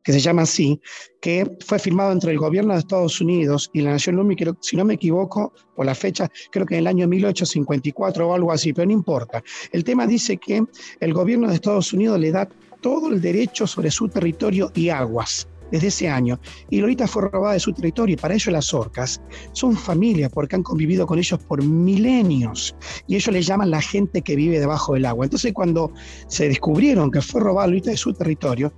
que 0.10 0.13
se 0.13 0.22
llama 0.22 0.42
así, 0.42 0.82
que 1.22 1.46
fue 1.63 1.78
firmado 1.78 2.12
entre 2.12 2.32
el 2.32 2.39
gobierno 2.39 2.74
de 2.74 2.80
Estados 2.80 3.22
Unidos 3.22 3.70
y 3.74 3.82
la 3.82 3.92
Nación 3.92 4.16
Lumi, 4.16 4.36
creo, 4.36 4.58
si 4.60 4.75
no 4.75 4.84
me 4.84 4.96
equivoco, 4.96 5.54
por 5.75 5.86
la 5.86 5.94
fecha, 5.94 6.28
creo 6.50 6.66
que 6.66 6.74
en 6.74 6.80
el 6.80 6.88
año 6.88 7.08
1854 7.08 8.28
o 8.28 8.34
algo 8.34 8.51
así, 8.51 8.74
pero 8.74 8.88
no 8.88 8.94
importa. 8.94 9.44
El 9.72 9.84
tema 9.84 10.08
dice 10.08 10.38
que 10.38 10.63
el 11.00 11.13
gobierno 11.13 11.48
de 11.48 11.54
Estados 11.54 11.94
Unidos 11.94 12.20
le 12.20 12.32
da 12.32 12.50
todo 12.82 13.10
el 13.10 13.22
derecho 13.22 13.68
sobre 13.68 13.92
su 13.92 14.10
territorio 14.10 14.72
y 14.74 14.89
aguas 14.89 15.48
desde 15.72 15.89
ese 15.89 16.10
año. 16.10 16.39
Y 16.72 16.80
Lolita 16.80 17.06
fue 17.06 17.30
robada 17.30 17.54
de 17.54 17.60
su 17.60 17.72
territorio 17.72 18.13
y 18.13 18.18
para 18.18 18.34
ellos 18.34 18.51
las 18.51 18.74
orcas 18.74 19.22
son 19.51 19.78
familia 19.78 20.28
porque 20.28 20.56
han 20.56 20.63
convivido 20.63 21.06
con 21.06 21.20
ellos 21.20 21.39
por 21.48 21.63
milenios 21.63 22.75
y 23.06 23.16
ellos 23.16 23.32
le 23.32 23.44
llaman 23.44 23.70
la 23.70 23.82
gente 23.82 24.24
que 24.24 24.36
vive 24.36 24.60
debajo 24.60 24.96
del 24.96 25.06
agua. 25.06 25.25
Entonces 25.25 25.54
cuando 25.54 25.92
se 26.28 26.48
descubrieron 26.48 27.12
que 27.12 27.22
fue 27.22 27.42
robada 27.42 27.68
Lolita 27.68 27.92
de 27.92 27.98
su 27.98 28.12
territorio, 28.12 28.74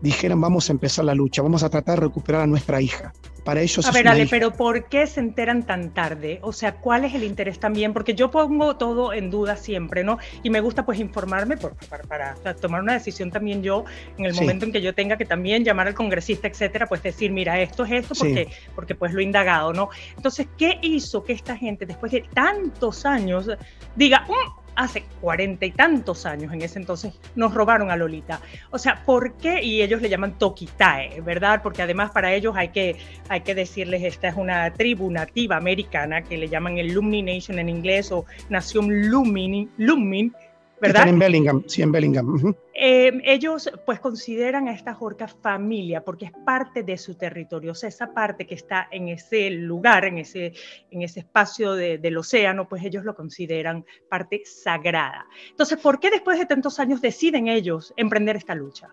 dijeron 0.00 0.40
vamos 0.40 0.68
a 0.68 0.72
empezar 0.72 1.04
la 1.04 1.14
lucha, 1.14 1.42
vamos 1.42 1.62
a 1.62 1.70
tratar 1.70 2.00
de 2.00 2.06
recuperar 2.06 2.42
a 2.42 2.46
nuestra 2.46 2.80
hija. 2.80 3.12
Para 3.44 3.62
ellos 3.62 3.86
a 3.86 3.90
ver, 3.90 4.06
Ale, 4.06 4.26
pero 4.26 4.52
¿por 4.52 4.84
qué 4.88 5.06
se 5.06 5.20
enteran 5.20 5.64
tan 5.64 5.94
tarde? 5.94 6.38
O 6.42 6.52
sea, 6.52 6.76
¿cuál 6.76 7.04
es 7.04 7.14
el 7.14 7.24
interés 7.24 7.58
también? 7.58 7.92
Porque 7.92 8.14
yo 8.14 8.30
pongo 8.30 8.76
todo 8.76 9.14
en 9.14 9.30
duda 9.30 9.56
siempre, 9.56 10.04
¿no? 10.04 10.18
Y 10.42 10.50
me 10.50 10.60
gusta 10.60 10.84
pues 10.84 11.00
informarme 11.00 11.56
para, 11.56 12.34
tomar 12.54 12.82
una 12.82 12.92
decisión 12.92 13.30
también 13.30 13.62
yo 13.62 13.84
en 14.18 14.26
el 14.26 14.34
momento 14.34 14.66
en 14.66 14.72
que 14.72 14.82
yo 14.82 14.94
tenga 14.94 15.16
que 15.16 15.24
también 15.24 15.64
llamar 15.64 15.88
al 15.88 15.94
congresista, 15.94 16.48
etcétera, 16.48 16.86
pues 16.86 17.02
decir, 17.02 17.32
mira, 17.32 17.58
esto 17.60 17.84
es 17.84 17.92
esto 17.92 18.14
porque, 18.14 18.48
porque 18.74 18.94
pues 18.94 19.12
lo 19.12 19.20
he 19.20 19.24
indagado, 19.24 19.72
¿no? 19.72 19.88
Entonces, 20.16 20.46
¿qué 20.58 20.78
hizo 20.82 21.24
que 21.24 21.32
esta 21.32 21.56
gente 21.56 21.86
después 21.86 22.12
de 22.12 22.24
tantos 22.34 23.06
años 23.06 23.48
diga, 23.96 24.26
mm, 24.28 24.59
hace 24.80 25.04
cuarenta 25.20 25.66
y 25.66 25.72
tantos 25.72 26.24
años, 26.24 26.52
en 26.52 26.62
ese 26.62 26.78
entonces, 26.78 27.12
nos 27.34 27.52
robaron 27.52 27.90
a 27.90 27.96
Lolita. 27.96 28.40
O 28.70 28.78
sea, 28.78 29.02
¿por 29.04 29.34
qué? 29.34 29.62
Y 29.62 29.82
ellos 29.82 30.00
le 30.00 30.08
llaman 30.08 30.38
Tokitae, 30.38 31.20
¿verdad? 31.20 31.60
Porque 31.62 31.82
además 31.82 32.10
para 32.12 32.32
ellos 32.32 32.54
hay 32.56 32.68
que, 32.68 32.96
hay 33.28 33.42
que 33.42 33.54
decirles, 33.54 34.02
esta 34.02 34.28
es 34.28 34.36
una 34.36 34.72
tribu 34.72 35.10
nativa 35.10 35.56
americana 35.56 36.22
que 36.22 36.38
le 36.38 36.48
llaman 36.48 36.78
el 36.78 36.94
Lumni 36.94 37.22
Nation 37.22 37.58
en 37.58 37.68
inglés 37.68 38.10
o 38.10 38.24
Nación 38.48 39.08
Lumin, 39.10 39.70
Lumin 39.76 40.32
¿verdad? 40.80 41.08
en 41.08 41.18
Bellingham, 41.18 41.64
sí, 41.66 41.82
en 41.82 41.92
Bellingham. 41.92 42.54
Eh, 42.74 43.12
ellos 43.24 43.70
pues 43.84 44.00
consideran 44.00 44.68
a 44.68 44.72
esta 44.72 44.96
orca 44.98 45.28
familia 45.28 46.02
porque 46.02 46.26
es 46.26 46.32
parte 46.44 46.82
de 46.82 46.96
su 46.96 47.14
territorio, 47.14 47.72
o 47.72 47.74
sea, 47.74 47.88
esa 47.88 48.12
parte 48.12 48.46
que 48.46 48.54
está 48.54 48.88
en 48.90 49.08
ese 49.08 49.50
lugar, 49.50 50.04
en 50.04 50.18
ese, 50.18 50.52
en 50.90 51.02
ese 51.02 51.20
espacio 51.20 51.74
del 51.74 52.16
océano, 52.16 52.68
pues 52.68 52.82
ellos 52.84 53.04
lo 53.04 53.14
consideran 53.14 53.84
parte 54.08 54.42
sagrada. 54.44 55.26
Entonces, 55.50 55.78
¿por 55.78 56.00
qué 56.00 56.10
después 56.10 56.38
de 56.38 56.46
tantos 56.46 56.78
años 56.80 57.00
deciden 57.00 57.48
ellos 57.48 57.92
emprender 57.96 58.36
esta 58.36 58.54
lucha? 58.54 58.88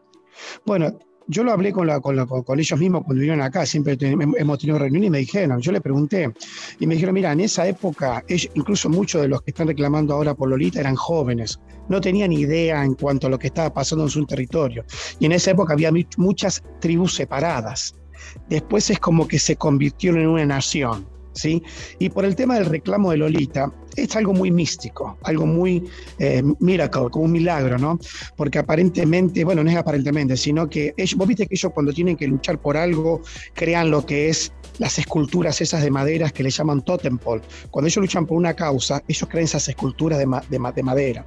Bueno, 0.66 1.00
yo 1.28 1.44
lo 1.44 1.52
hablé 1.52 1.72
con, 1.74 1.90
ellos 1.90 2.80
mismos 2.80 3.04
cuando 3.04 3.20
vinieron 3.22 3.42
acá, 3.42 3.66
siempre 3.66 3.98
hemos 4.00 4.60
tenido 4.60 4.80
reuniones 4.80 5.08
y 5.08 5.12
me 5.12 5.18
dijeron, 5.20 5.62
yo 5.62 5.72
le 5.72 5.82
pregunté, 5.82 6.32
y 6.80 6.88
me 6.88 6.96
dijeron, 6.96 7.14
mira, 7.14 7.32
en 7.32 7.42
esa 7.42 7.68
época, 7.68 8.24
incluso 8.56 8.90
muchos 8.90 9.22
de 9.22 9.28
los 9.28 9.42
que 9.42 9.52
están 9.52 9.68
reclamando 9.68 10.14
ahora 10.14 10.34
por 10.34 10.50
Lolita 10.50 10.80
eran 10.80 10.96
jóvenes, 10.96 11.60
no 11.90 12.02
tenían 12.02 12.32
idea 12.32 12.84
en 12.84 12.96
cuanto 12.96 13.28
a 13.28 13.30
lo 13.30 13.40
que 13.40 13.48
estaba 13.48 13.74
pasando 13.74 14.06
en 14.06 14.10
su 14.10 14.26
territorio. 14.26 14.86
Y 15.20 15.26
en 15.26 15.34
esa 15.34 15.52
época 15.52 15.74
había 15.74 15.92
muchas 16.18 16.64
tribus 16.80 17.16
separadas. 17.16 17.96
Después 18.50 18.90
es 18.90 19.00
como 19.00 19.28
que 19.28 19.40
se 19.40 19.56
convirtieron 19.56 20.22
en 20.22 20.28
una 20.28 20.46
nación. 20.46 21.17
¿Sí? 21.38 21.64
Y 22.00 22.10
por 22.10 22.26
el 22.26 22.36
tema 22.36 22.56
del 22.56 22.66
reclamo 22.66 23.12
de 23.12 23.18
Lolita, 23.18 23.72
es 23.96 24.16
algo 24.16 24.34
muy 24.34 24.52
místico, 24.52 25.18
algo 25.24 25.46
muy 25.46 25.84
eh, 26.20 26.44
miracle, 26.60 27.10
como 27.10 27.26
un 27.26 27.32
milagro, 27.32 27.78
¿no? 27.78 28.00
Porque 28.36 28.60
aparentemente, 28.60 29.44
bueno, 29.44 29.64
no 29.64 29.70
es 29.70 29.76
aparentemente, 29.76 30.38
sino 30.38 30.70
que 30.70 30.94
ellos, 30.98 31.16
vos 31.16 31.28
viste 31.28 31.48
que 31.48 31.56
ellos 31.56 31.72
cuando 31.74 31.92
tienen 31.92 32.16
que 32.16 32.28
luchar 32.28 32.60
por 32.60 32.78
algo, 32.78 33.22
crean 33.54 33.90
lo 33.90 34.06
que 34.06 34.30
es 34.30 34.52
las 34.78 35.00
esculturas 35.00 35.60
esas 35.62 35.82
de 35.82 35.90
maderas 35.90 36.32
que 36.32 36.44
le 36.44 36.52
llaman 36.52 36.84
totem 36.84 37.18
pole. 37.18 37.42
Cuando 37.72 37.88
ellos 37.88 38.02
luchan 38.02 38.26
por 38.26 38.38
una 38.38 38.54
causa, 38.54 39.02
ellos 39.08 39.28
crean 39.30 39.46
esas 39.46 39.68
esculturas 39.68 40.20
de, 40.20 40.28
de, 40.50 40.84
madera. 40.84 41.26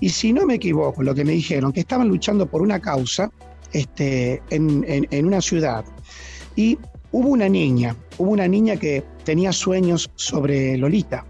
Y 0.00 0.08
si 0.08 0.32
no 0.32 0.44
me 0.46 0.54
equivoco, 0.54 1.02
lo 1.02 1.14
que 1.14 1.24
me 1.24 1.32
dijeron, 1.32 1.72
que 1.72 1.80
estaban 1.80 2.08
luchando 2.08 2.46
por 2.46 2.62
una 2.62 2.80
causa 2.80 3.30
este, 3.72 4.42
en 4.50 5.26
una 5.26 5.40
ciudad 5.40 5.84
y 6.56 6.78
hubo 7.12 7.28
una 7.28 7.48
niña, 7.48 7.96
hubo 8.18 8.30
una 8.30 8.48
niña 8.48 8.76
que 8.76 9.04
tenía 9.24 9.52
sueños 9.52 10.10
sobre 10.16 10.76
Lolita. 10.76 11.24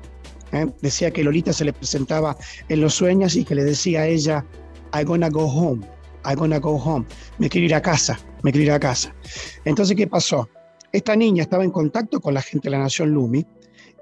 ¿eh? 0.52 0.66
Decía 0.80 1.10
que 1.10 1.24
Lolita 1.24 1.52
se 1.52 1.64
le 1.64 1.72
presentaba 1.72 2.36
en 2.68 2.80
los 2.80 2.94
sueños 2.94 3.36
y 3.36 3.44
que 3.44 3.54
le 3.54 3.64
decía 3.64 4.02
a 4.02 4.06
ella, 4.06 4.46
I'm 4.94 5.06
gonna 5.06 5.28
go 5.28 5.44
home, 5.44 5.84
I'm 6.24 6.36
gonna 6.36 6.58
go 6.58 6.76
home, 6.76 7.04
me 7.38 7.48
quiero 7.48 7.66
ir 7.66 7.74
a 7.74 7.82
casa, 7.82 8.18
me 8.42 8.52
quiero 8.52 8.66
ir 8.66 8.72
a 8.72 8.80
casa. 8.80 9.14
Entonces, 9.64 9.96
¿qué 9.96 10.06
pasó? 10.06 10.48
Esta 10.92 11.16
niña 11.16 11.42
estaba 11.42 11.64
en 11.64 11.70
contacto 11.70 12.20
con 12.20 12.34
la 12.34 12.42
gente 12.42 12.68
de 12.68 12.76
la 12.76 12.82
Nación 12.82 13.10
Lumi 13.10 13.44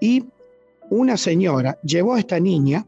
y 0.00 0.24
una 0.90 1.16
señora 1.16 1.78
llevó 1.82 2.14
a 2.14 2.18
esta 2.18 2.40
niña 2.40 2.86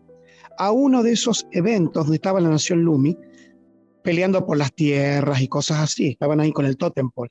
a 0.59 0.71
uno 0.73 1.03
de 1.03 1.13
esos 1.13 1.47
eventos 1.53 2.05
donde 2.05 2.17
estaba 2.17 2.41
la 2.41 2.51
Nación 2.51 2.83
Lumi 2.83 3.17
peleando 4.03 4.45
por 4.45 4.59
las 4.59 4.73
tierras 4.73 5.41
y 5.41 5.49
cosas 5.49 5.79
así. 5.79 6.09
Estaban 6.09 6.41
ahí 6.41 6.53
con 6.53 6.67
el 6.67 6.77
totem 6.77 7.11
pole. 7.11 7.31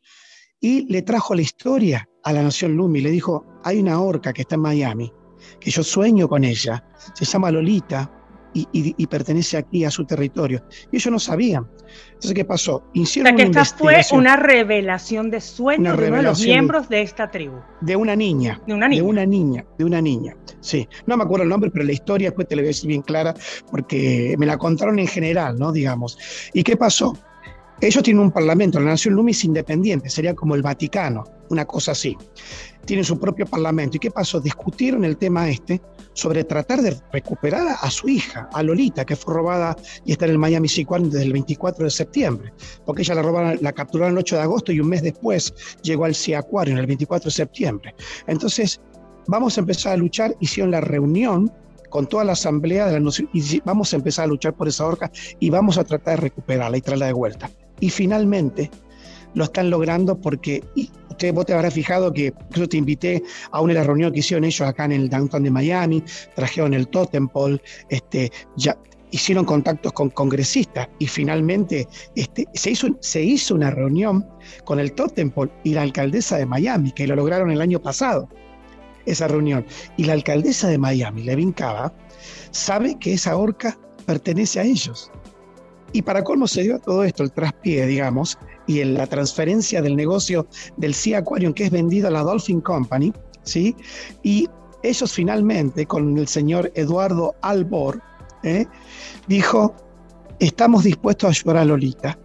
Y 0.61 0.85
le 0.91 1.01
trajo 1.01 1.33
la 1.33 1.41
historia 1.41 2.07
a 2.23 2.31
la 2.31 2.43
Nación 2.43 2.77
Lumi. 2.77 3.01
Le 3.01 3.09
dijo, 3.09 3.45
hay 3.63 3.79
una 3.79 3.99
orca 3.99 4.31
que 4.31 4.43
está 4.43 4.55
en 4.55 4.61
Miami, 4.61 5.11
que 5.59 5.71
yo 5.71 5.83
sueño 5.83 6.29
con 6.29 6.43
ella. 6.43 6.83
Se 7.15 7.25
llama 7.25 7.49
Lolita 7.51 8.11
y, 8.53 9.07
pertenece 9.07 9.57
aquí 9.57 9.83
a 9.85 9.91
su 9.91 10.05
territorio. 10.05 10.63
Y 10.91 10.97
ellos 10.97 11.11
no 11.11 11.19
sabían. 11.19 11.67
Entonces, 12.13 12.33
¿qué 12.33 12.45
pasó? 12.45 12.83
Hicieron 12.93 13.33
o 13.33 13.37
sea, 13.37 13.45
que 13.45 13.59
esta 13.59 13.65
fue 13.77 14.01
una 14.11 14.35
revelación 14.35 15.31
de 15.31 15.41
sueño 15.41 15.95
de 15.95 16.07
uno 16.07 16.17
de 16.17 16.23
los 16.23 16.45
miembros 16.45 16.89
de, 16.89 17.01
esta 17.01 17.31
tribu. 17.31 17.57
De 17.81 17.95
una 17.95 18.15
niña. 18.15 18.61
De 18.67 18.73
una 18.73 18.87
niña. 18.87 19.01
De 19.01 19.09
una 19.09 19.25
niña, 19.25 19.65
de 19.79 19.85
una 19.85 20.01
niña. 20.01 20.37
Sí. 20.59 20.87
No 21.07 21.17
me 21.17 21.23
acuerdo 21.23 21.43
el 21.43 21.49
nombre, 21.49 21.71
pero 21.71 21.85
la 21.85 21.93
historia 21.93 22.29
después 22.29 22.47
te 22.47 22.55
la 22.55 22.61
voy 22.61 22.67
a 22.67 22.69
decir 22.69 22.87
bien 22.87 23.01
clara, 23.01 23.33
porque 23.71 24.35
me 24.37 24.45
la 24.45 24.57
contaron 24.57 24.99
en 24.99 25.07
general, 25.07 25.57
¿no? 25.57 25.71
Digamos. 25.71 26.17
¿Y 26.53 26.63
qué 26.63 26.77
pasó? 26.77 27.17
Ellos 27.81 28.03
tienen 28.03 28.21
un 28.21 28.31
parlamento, 28.31 28.79
la 28.79 28.91
Nación 28.91 29.15
Lumis 29.15 29.43
independiente, 29.43 30.07
sería 30.07 30.35
como 30.35 30.53
el 30.53 30.61
Vaticano, 30.61 31.23
una 31.49 31.65
cosa 31.65 31.93
así. 31.93 32.15
Tienen 32.85 33.03
su 33.03 33.19
propio 33.19 33.47
parlamento. 33.47 33.97
¿Y 33.97 33.99
qué 33.99 34.11
pasó? 34.11 34.39
Discutieron 34.39 35.03
el 35.03 35.17
tema 35.17 35.49
este 35.49 35.81
sobre 36.13 36.43
tratar 36.43 36.83
de 36.83 36.95
recuperar 37.11 37.75
a, 37.81 37.89
su 37.89 38.07
hija, 38.07 38.47
a 38.53 38.61
Lolita, 38.61 39.03
que 39.03 39.15
fue 39.15 39.33
robada 39.33 39.75
y 40.05 40.11
está 40.11 40.25
en 40.25 40.31
el 40.31 40.37
Miami 40.37 40.67
Sequan 40.67 41.09
desde 41.09 41.23
el 41.23 41.33
24 41.33 41.85
de 41.85 41.89
septiembre, 41.89 42.53
porque 42.85 43.01
ella 43.01 43.15
la 43.15 43.23
robaron, 43.23 43.57
la 43.61 43.73
capturaron 43.73 44.13
el 44.13 44.19
8 44.19 44.35
de 44.35 44.41
agosto 44.43 44.71
y 44.71 44.79
un 44.79 44.87
mes 44.87 45.01
después 45.01 45.51
llegó 45.81 46.05
al 46.05 46.13
Sea 46.13 46.39
Aquarium, 46.39 46.77
el 46.77 46.85
24 46.85 47.29
de 47.29 47.31
septiembre. 47.31 47.95
Entonces, 48.27 48.79
vamos 49.25 49.57
a 49.57 49.61
empezar 49.61 49.93
a 49.93 49.97
luchar, 49.97 50.35
hicieron 50.39 50.69
la 50.69 50.81
reunión 50.81 51.51
con 51.89 52.05
toda 52.05 52.23
la 52.25 52.33
asamblea 52.33 52.85
de 52.85 52.99
la 52.99 53.11
y 53.33 53.59
vamos 53.61 53.91
a 53.91 53.95
empezar 53.95 54.25
a 54.25 54.27
luchar 54.27 54.53
por 54.53 54.67
esa 54.67 54.85
orca 54.85 55.11
y 55.39 55.49
vamos 55.49 55.79
a 55.79 55.83
tratar 55.83 56.17
de 56.17 56.21
recuperarla 56.21 56.77
y 56.77 56.81
traerla 56.81 57.07
de 57.07 57.13
vuelta. 57.13 57.49
Y 57.81 57.89
finalmente 57.89 58.71
lo 59.33 59.43
están 59.43 59.69
logrando 59.69 60.19
porque 60.19 60.63
usted, 61.09 61.33
vos 61.33 61.45
te 61.45 61.53
habrás 61.53 61.73
fijado 61.73 62.13
que 62.13 62.33
yo 62.51 62.67
te 62.67 62.77
invité 62.77 63.21
a 63.51 63.61
una 63.61 63.73
de 63.73 63.79
las 63.79 63.87
reuniones 63.87 64.13
que 64.13 64.19
hicieron 64.19 64.43
ellos 64.43 64.61
acá 64.61 64.85
en 64.85 64.93
el 64.93 65.09
downtown 65.09 65.43
de 65.43 65.51
Miami, 65.51 66.03
trajeron 66.35 66.73
el 66.73 66.87
totem 66.87 67.27
pole, 67.27 67.61
este, 67.89 68.31
hicieron 69.11 69.45
contactos 69.45 69.93
con 69.93 70.09
congresistas 70.09 70.87
y 70.99 71.07
finalmente 71.07 71.87
este, 72.15 72.47
se, 72.53 72.71
hizo, 73.21 73.55
una 73.55 73.71
reunión 73.71 74.25
con 74.65 74.79
el 74.79 74.93
totem 74.93 75.29
pole 75.29 75.51
y 75.63 75.73
la 75.73 75.83
alcaldesa 75.83 76.37
de 76.37 76.45
Miami, 76.45 76.91
que 76.91 77.07
lo 77.07 77.15
lograron 77.15 77.51
el 77.51 77.61
año 77.61 77.81
pasado, 77.81 78.27
esa 79.05 79.27
reunión. 79.27 79.65
Y 79.97 80.05
la 80.05 80.13
alcaldesa 80.13 80.67
de 80.67 80.77
Miami, 80.77 81.23
Levin 81.23 81.51
Cava, 81.51 81.93
sabe 82.51 82.97
que 82.99 83.13
esa 83.13 83.35
orca 83.35 83.77
pertenece 84.05 84.59
a 84.59 84.63
ellos. 84.63 85.11
Y 85.93 86.01
para 86.01 86.23
cómo 86.23 86.47
se 86.47 86.63
dio 86.63 86.79
todo 86.79 87.03
esto, 87.03 87.23
el 87.23 87.31
traspié, 87.31 87.85
digamos, 87.85 88.37
y 88.67 88.79
en 88.79 88.93
la 88.93 89.07
transferencia 89.07 89.81
del 89.81 89.95
negocio 89.95 90.47
del 90.77 90.93
Sea 90.93 91.19
Aquarium 91.19 91.53
que 91.53 91.65
es 91.65 91.71
vendido 91.71 92.07
a 92.07 92.11
la 92.11 92.21
Dolphin 92.21 92.61
Company, 92.61 93.13
¿sí? 93.43 93.75
Y 94.23 94.47
ellos 94.83 95.11
finalmente, 95.11 95.85
con 95.85 96.17
el 96.17 96.27
señor 96.27 96.71
Eduardo 96.75 97.35
Albor, 97.41 98.01
¿eh? 98.43 98.65
dijo, 99.27 99.75
estamos 100.39 100.83
dispuestos 100.83 101.27
a 101.27 101.31
ayudar 101.31 101.57
a 101.57 101.65
Lolita 101.65 102.17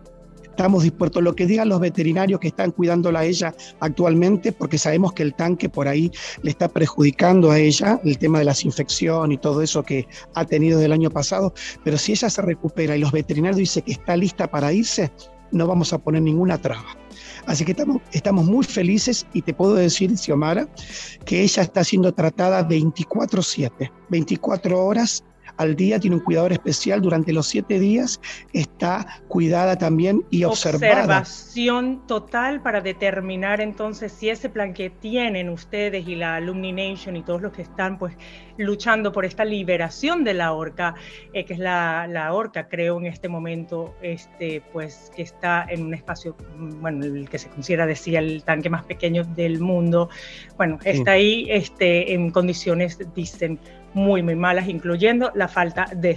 estamos 0.56 0.84
dispuestos, 0.84 1.22
lo 1.22 1.36
que 1.36 1.46
digan 1.46 1.68
los 1.68 1.80
veterinarios 1.80 2.40
que 2.40 2.48
están 2.48 2.70
cuidándola 2.70 3.20
a 3.20 3.24
ella 3.26 3.54
actualmente, 3.80 4.52
porque 4.52 4.78
sabemos 4.78 5.12
que 5.12 5.22
el 5.22 5.34
tanque 5.34 5.68
por 5.68 5.86
ahí 5.86 6.10
le 6.42 6.50
está 6.50 6.66
perjudicando 6.66 7.50
a 7.50 7.58
ella, 7.58 8.00
el 8.04 8.16
tema 8.16 8.38
de 8.38 8.46
las 8.46 8.64
infecciones 8.64 9.34
y 9.34 9.38
todo 9.38 9.60
eso 9.60 9.82
que 9.82 10.08
ha 10.34 10.46
tenido 10.46 10.80
del 10.80 10.92
año 10.92 11.10
pasado, 11.10 11.52
pero 11.84 11.98
si 11.98 12.12
ella 12.12 12.30
se 12.30 12.40
recupera 12.40 12.96
y 12.96 13.00
los 13.00 13.12
veterinarios 13.12 13.58
dicen 13.58 13.82
que 13.82 13.92
está 13.92 14.16
lista 14.16 14.50
para 14.50 14.72
irse, 14.72 15.12
no 15.52 15.66
vamos 15.66 15.92
a 15.92 15.98
poner 15.98 16.22
ninguna 16.22 16.56
traba. 16.56 16.96
Así 17.44 17.64
que 17.66 17.72
estamos, 17.72 17.98
estamos 18.12 18.46
muy 18.46 18.64
felices 18.64 19.26
y 19.34 19.42
te 19.42 19.52
puedo 19.52 19.74
decir, 19.74 20.16
Xiomara, 20.16 20.68
que 21.26 21.42
ella 21.42 21.62
está 21.62 21.84
siendo 21.84 22.12
tratada 22.12 22.66
24/7, 22.66 23.92
24 24.08 24.84
horas 24.84 25.22
al 25.56 25.76
día, 25.76 25.98
tiene 25.98 26.16
un 26.16 26.22
cuidador 26.22 26.52
especial 26.52 27.00
durante 27.00 27.32
los 27.32 27.46
siete 27.46 27.78
días, 27.78 28.20
está 28.52 29.22
cuidada 29.28 29.76
también 29.76 30.24
y 30.30 30.44
observada. 30.44 31.20
Observación 31.20 32.06
total 32.06 32.60
para 32.62 32.80
determinar 32.80 33.60
entonces 33.60 34.12
si 34.12 34.28
ese 34.28 34.48
plan 34.48 34.74
que 34.74 34.90
tienen 34.90 35.48
ustedes 35.48 36.06
y 36.06 36.14
la 36.14 36.36
Alumni 36.36 36.72
Nation 36.72 37.16
y 37.16 37.22
todos 37.22 37.42
los 37.42 37.52
que 37.52 37.62
están 37.62 37.98
pues 37.98 38.16
luchando 38.58 39.12
por 39.12 39.24
esta 39.24 39.44
liberación 39.44 40.24
de 40.24 40.34
la 40.34 40.52
orca, 40.52 40.94
eh, 41.32 41.44
que 41.44 41.54
es 41.54 41.58
la, 41.58 42.06
la, 42.06 42.32
orca, 42.32 42.68
creo 42.68 42.98
en 42.98 43.06
este 43.06 43.28
momento, 43.28 43.94
este, 44.02 44.62
pues 44.72 45.10
que 45.14 45.22
está 45.22 45.66
en 45.68 45.84
un 45.84 45.94
espacio, 45.94 46.36
mm, 46.56 46.80
bueno, 46.80 47.04
el 47.04 47.28
que 47.28 47.38
se 47.38 47.48
considera, 47.48 47.86
decía, 47.86 48.18
el 48.18 48.42
tanque 48.44 48.70
más 48.70 48.84
pequeño 48.84 49.24
del 49.24 49.60
mundo, 49.60 50.08
bueno, 50.56 50.78
está 50.84 51.12
ahí 51.12 51.46
este, 51.50 52.14
en 52.14 52.30
condiciones, 52.30 52.98
dicen, 53.14 53.58
muy, 53.96 54.22
muy 54.22 54.36
malas, 54.36 54.68
incluyendo 54.68 55.32
la 55.34 55.48
falta 55.48 55.86
de, 55.96 56.16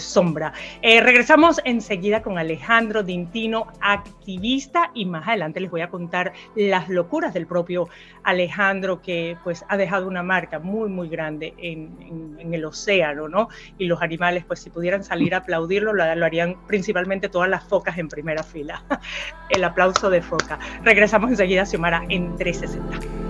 sombra. 0.00 0.52
Eh, 0.80 1.00
regresamos 1.00 1.60
enseguida 1.64 2.22
con 2.22 2.38
Alejandro 2.38 3.02
Dintino, 3.02 3.66
activista, 3.80 4.92
y 4.94 5.06
más 5.06 5.26
adelante 5.26 5.58
les 5.58 5.72
voy 5.72 5.80
a 5.80 5.88
contar 5.88 6.32
las 6.54 6.88
locuras 6.88 7.34
del 7.34 7.48
propio 7.48 7.88
Alejandro, 8.22 9.02
que 9.02 9.36
pues 9.42 9.64
ha 9.68 9.76
dejado 9.76 10.06
una 10.06 10.22
marca 10.22 10.60
muy, 10.60 10.88
muy 10.88 11.08
grande 11.08 11.52
en, 11.58 12.38
el 12.52 12.64
océano, 12.64 13.28
¿no? 13.28 13.48
Y 13.76 13.86
los 13.86 14.00
animales, 14.02 14.44
pues 14.44 14.60
si 14.60 14.70
pudieran 14.70 15.02
salir 15.02 15.34
a 15.34 15.38
aplaudirlo, 15.38 15.92
lo, 15.92 16.04
harían 16.04 16.64
principalmente 16.68 17.28
todas 17.28 17.50
las 17.50 17.64
focas 17.64 17.98
en 17.98 18.08
primera 18.08 18.44
fila. 18.44 18.84
el 19.50 19.64
aplauso 19.64 20.10
de 20.10 20.22
foca. 20.22 20.60
Regresamos 20.84 21.30
enseguida, 21.30 21.66
Xiomara, 21.66 22.04
en 22.08 22.36
360. 22.36 23.29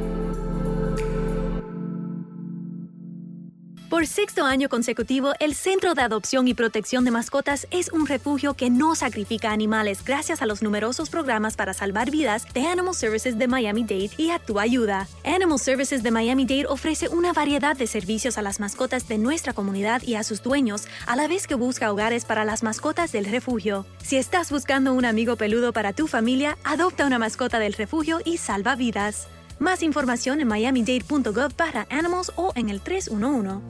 Por 3.90 4.06
sexto 4.06 4.44
año 4.44 4.68
consecutivo, 4.68 5.32
el 5.40 5.56
Centro 5.56 5.94
de 5.94 6.02
Adopción 6.02 6.46
y 6.46 6.54
Protección 6.54 7.04
de 7.04 7.10
Mascotas 7.10 7.66
es 7.72 7.90
un 7.90 8.06
refugio 8.06 8.54
que 8.54 8.70
no 8.70 8.94
sacrifica 8.94 9.50
animales 9.50 10.04
gracias 10.04 10.42
a 10.42 10.46
los 10.46 10.62
numerosos 10.62 11.10
programas 11.10 11.56
para 11.56 11.74
salvar 11.74 12.08
vidas 12.08 12.46
de 12.54 12.68
Animal 12.68 12.94
Services 12.94 13.36
de 13.36 13.48
Miami-Dade 13.48 14.12
y 14.16 14.30
a 14.30 14.38
tu 14.38 14.60
ayuda. 14.60 15.08
Animal 15.24 15.58
Services 15.58 16.04
de 16.04 16.12
Miami-Dade 16.12 16.66
ofrece 16.68 17.08
una 17.08 17.32
variedad 17.32 17.76
de 17.76 17.88
servicios 17.88 18.38
a 18.38 18.42
las 18.42 18.60
mascotas 18.60 19.08
de 19.08 19.18
nuestra 19.18 19.54
comunidad 19.54 20.02
y 20.04 20.14
a 20.14 20.22
sus 20.22 20.40
dueños, 20.40 20.86
a 21.06 21.16
la 21.16 21.26
vez 21.26 21.48
que 21.48 21.56
busca 21.56 21.90
hogares 21.90 22.24
para 22.24 22.44
las 22.44 22.62
mascotas 22.62 23.10
del 23.10 23.24
refugio. 23.24 23.86
Si 24.00 24.18
estás 24.18 24.52
buscando 24.52 24.94
un 24.94 25.04
amigo 25.04 25.34
peludo 25.34 25.72
para 25.72 25.92
tu 25.92 26.06
familia, 26.06 26.58
adopta 26.62 27.06
una 27.06 27.18
mascota 27.18 27.58
del 27.58 27.72
refugio 27.72 28.20
y 28.24 28.36
salva 28.36 28.76
vidas. 28.76 29.26
Más 29.60 29.82
información 29.82 30.40
en 30.40 30.48
miamidade.gov 30.48 31.52
para 31.52 31.86
animals 31.90 32.32
o 32.34 32.50
en 32.56 32.70
el 32.70 32.80
311. 32.80 33.60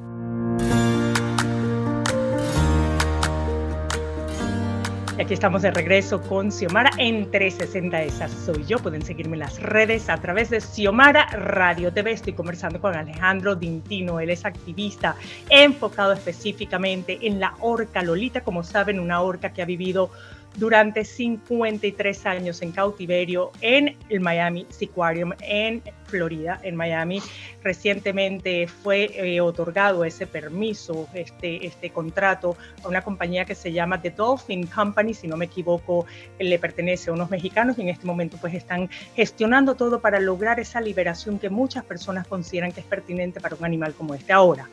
aquí 5.30 5.34
estamos 5.34 5.62
de 5.62 5.70
regreso 5.70 6.20
con 6.22 6.50
Xiomara 6.50 6.90
en 6.96 7.30
360. 7.30 8.02
Esa 8.02 8.28
soy 8.28 8.64
yo. 8.64 8.78
Pueden 8.78 9.02
seguirme 9.02 9.34
en 9.34 9.40
las 9.40 9.60
redes 9.60 10.08
a 10.08 10.16
través 10.16 10.48
de 10.48 10.60
Xiomara 10.60 11.26
Radio 11.26 11.92
TV. 11.92 12.12
Estoy 12.12 12.32
conversando 12.32 12.80
con 12.80 12.96
Alejandro 12.96 13.54
Dintino. 13.54 14.18
Él 14.18 14.30
es 14.30 14.44
activista 14.44 15.14
enfocado 15.50 16.12
específicamente 16.14 17.18
en 17.22 17.38
la 17.38 17.54
orca 17.60 18.02
Lolita. 18.02 18.40
Como 18.40 18.64
saben, 18.64 18.98
una 18.98 19.20
orca 19.20 19.52
que 19.52 19.60
ha 19.60 19.66
vivido 19.66 20.10
durante 20.56 21.04
53 21.04 22.26
años 22.26 22.62
en 22.62 22.72
cautiverio 22.72 23.52
en 23.60 23.96
el 24.08 24.20
Miami 24.20 24.66
Seaquarium 24.70 25.32
en 25.40 25.82
Florida, 26.10 26.60
en 26.62 26.76
Miami. 26.76 27.22
Recientemente 27.62 28.66
fue 28.66 29.10
eh, 29.14 29.40
otorgado 29.40 30.04
ese 30.04 30.26
permiso, 30.26 31.08
este, 31.14 31.66
este 31.66 31.90
contrato 31.90 32.56
a 32.82 32.88
una 32.88 33.02
compañía 33.02 33.44
que 33.44 33.54
se 33.54 33.72
llama 33.72 34.02
The 34.02 34.10
Dolphin 34.10 34.66
Company, 34.66 35.14
si 35.14 35.28
no 35.28 35.36
me 35.36 35.44
equivoco, 35.46 36.06
le 36.38 36.58
pertenece 36.58 37.10
a 37.10 37.12
unos 37.12 37.30
mexicanos 37.30 37.78
y 37.78 37.82
en 37.82 37.88
este 37.88 38.06
momento 38.06 38.36
pues 38.40 38.54
están 38.54 38.90
gestionando 39.14 39.76
todo 39.76 40.00
para 40.00 40.20
lograr 40.20 40.58
esa 40.60 40.80
liberación 40.80 41.38
que 41.38 41.48
muchas 41.48 41.84
personas 41.84 42.26
consideran 42.26 42.72
que 42.72 42.80
es 42.80 42.86
pertinente 42.86 43.40
para 43.40 43.54
un 43.54 43.64
animal 43.64 43.94
como 43.94 44.14
este. 44.14 44.32
Ahora, 44.32 44.68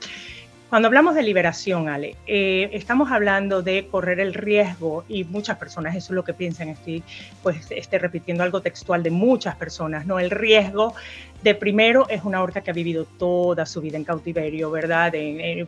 cuando 0.69 0.87
hablamos 0.87 1.15
de 1.15 1.23
liberación, 1.23 1.87
Ale, 1.87 2.17
eh, 2.27 2.69
estamos 2.73 3.11
hablando 3.11 3.61
de 3.61 3.87
correr 3.87 4.19
el 4.19 4.33
riesgo 4.33 5.05
y 5.07 5.23
muchas 5.23 5.57
personas 5.57 5.95
eso 5.95 6.11
es 6.11 6.15
lo 6.15 6.23
que 6.25 6.33
piensan. 6.33 6.67
Estoy 6.69 7.03
pues 7.41 7.71
esté 7.71 7.99
repitiendo 7.99 8.43
algo 8.43 8.61
textual 8.61 9.01
de 9.01 9.11
muchas 9.11 9.55
personas, 9.55 10.05
no 10.05 10.19
el 10.19 10.29
riesgo 10.29 10.93
de 11.43 11.53
primero 11.53 12.07
es 12.09 12.23
una 12.23 12.41
orca 12.41 12.61
que 12.61 12.71
ha 12.71 12.73
vivido 12.73 13.05
toda 13.05 13.65
su 13.65 13.79
vida 13.79 13.97
en 13.97 14.03
cautiverio, 14.03 14.71
¿verdad? 14.71 15.13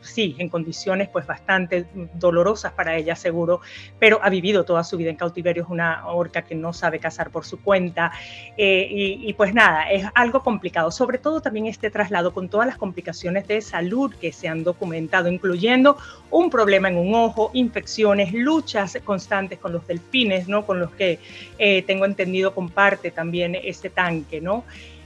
sí, 0.01 0.36
en 0.39 0.49
condiciones 0.49 1.10
pues 1.10 1.27
bastante 1.27 1.86
dolorosas 2.15 2.73
para 2.73 2.97
ella 2.97 3.15
seguro, 3.15 3.62
pero 3.99 4.19
ha 4.23 4.29
vivido 4.29 4.63
toda 4.65 4.84
su 4.84 4.97
vida 4.97 5.12
en 5.12 5.15
cautiverio, 5.15 5.63
es 5.63 5.69
una 5.69 6.08
orca 6.08 6.41
que 6.41 6.55
no 6.55 6.73
sabe 6.73 6.99
cazar 6.99 7.29
por 7.29 7.45
su 7.45 7.62
cuenta 7.62 8.12
eh, 8.58 8.88
y, 8.89 9.34
pues 9.34 9.53
nada, 9.53 9.89
es 9.91 10.05
algo 10.15 10.41
complicado, 10.41 10.91
sobre 10.91 11.19
todo 11.19 11.39
también 11.41 11.67
este 11.67 11.91
traslado 11.91 12.34
con 12.34 12.49
todas 12.49 12.67
las 12.67 12.77
complicaciones 12.77 13.47
de 13.47 13.62
salud 13.62 14.13
que 14.15 14.32
se 14.32 14.47
han 14.47 14.63
documentado, 14.63 15.29
incluyendo 15.29 15.97
un 16.32 16.49
problema 16.49 16.89
en 16.89 16.97
un 16.97 17.13
ojo, 17.13 17.51
infecciones, 17.53 18.34
luchas 18.34 18.97
constantes 19.03 19.60
con 19.60 19.71
los 19.71 19.86
delfines, 19.88 20.47
¿no? 20.47 20.65
Con 20.65 20.79
los 20.79 20.91
que 20.91 21.19
eh, 21.58 21.84
tengo 21.84 22.05
entendido 22.05 22.53
comparte 22.53 23.12
también 23.12 23.55
este 23.55 23.89
tanque, 23.89 24.41
¿no? 24.41 24.63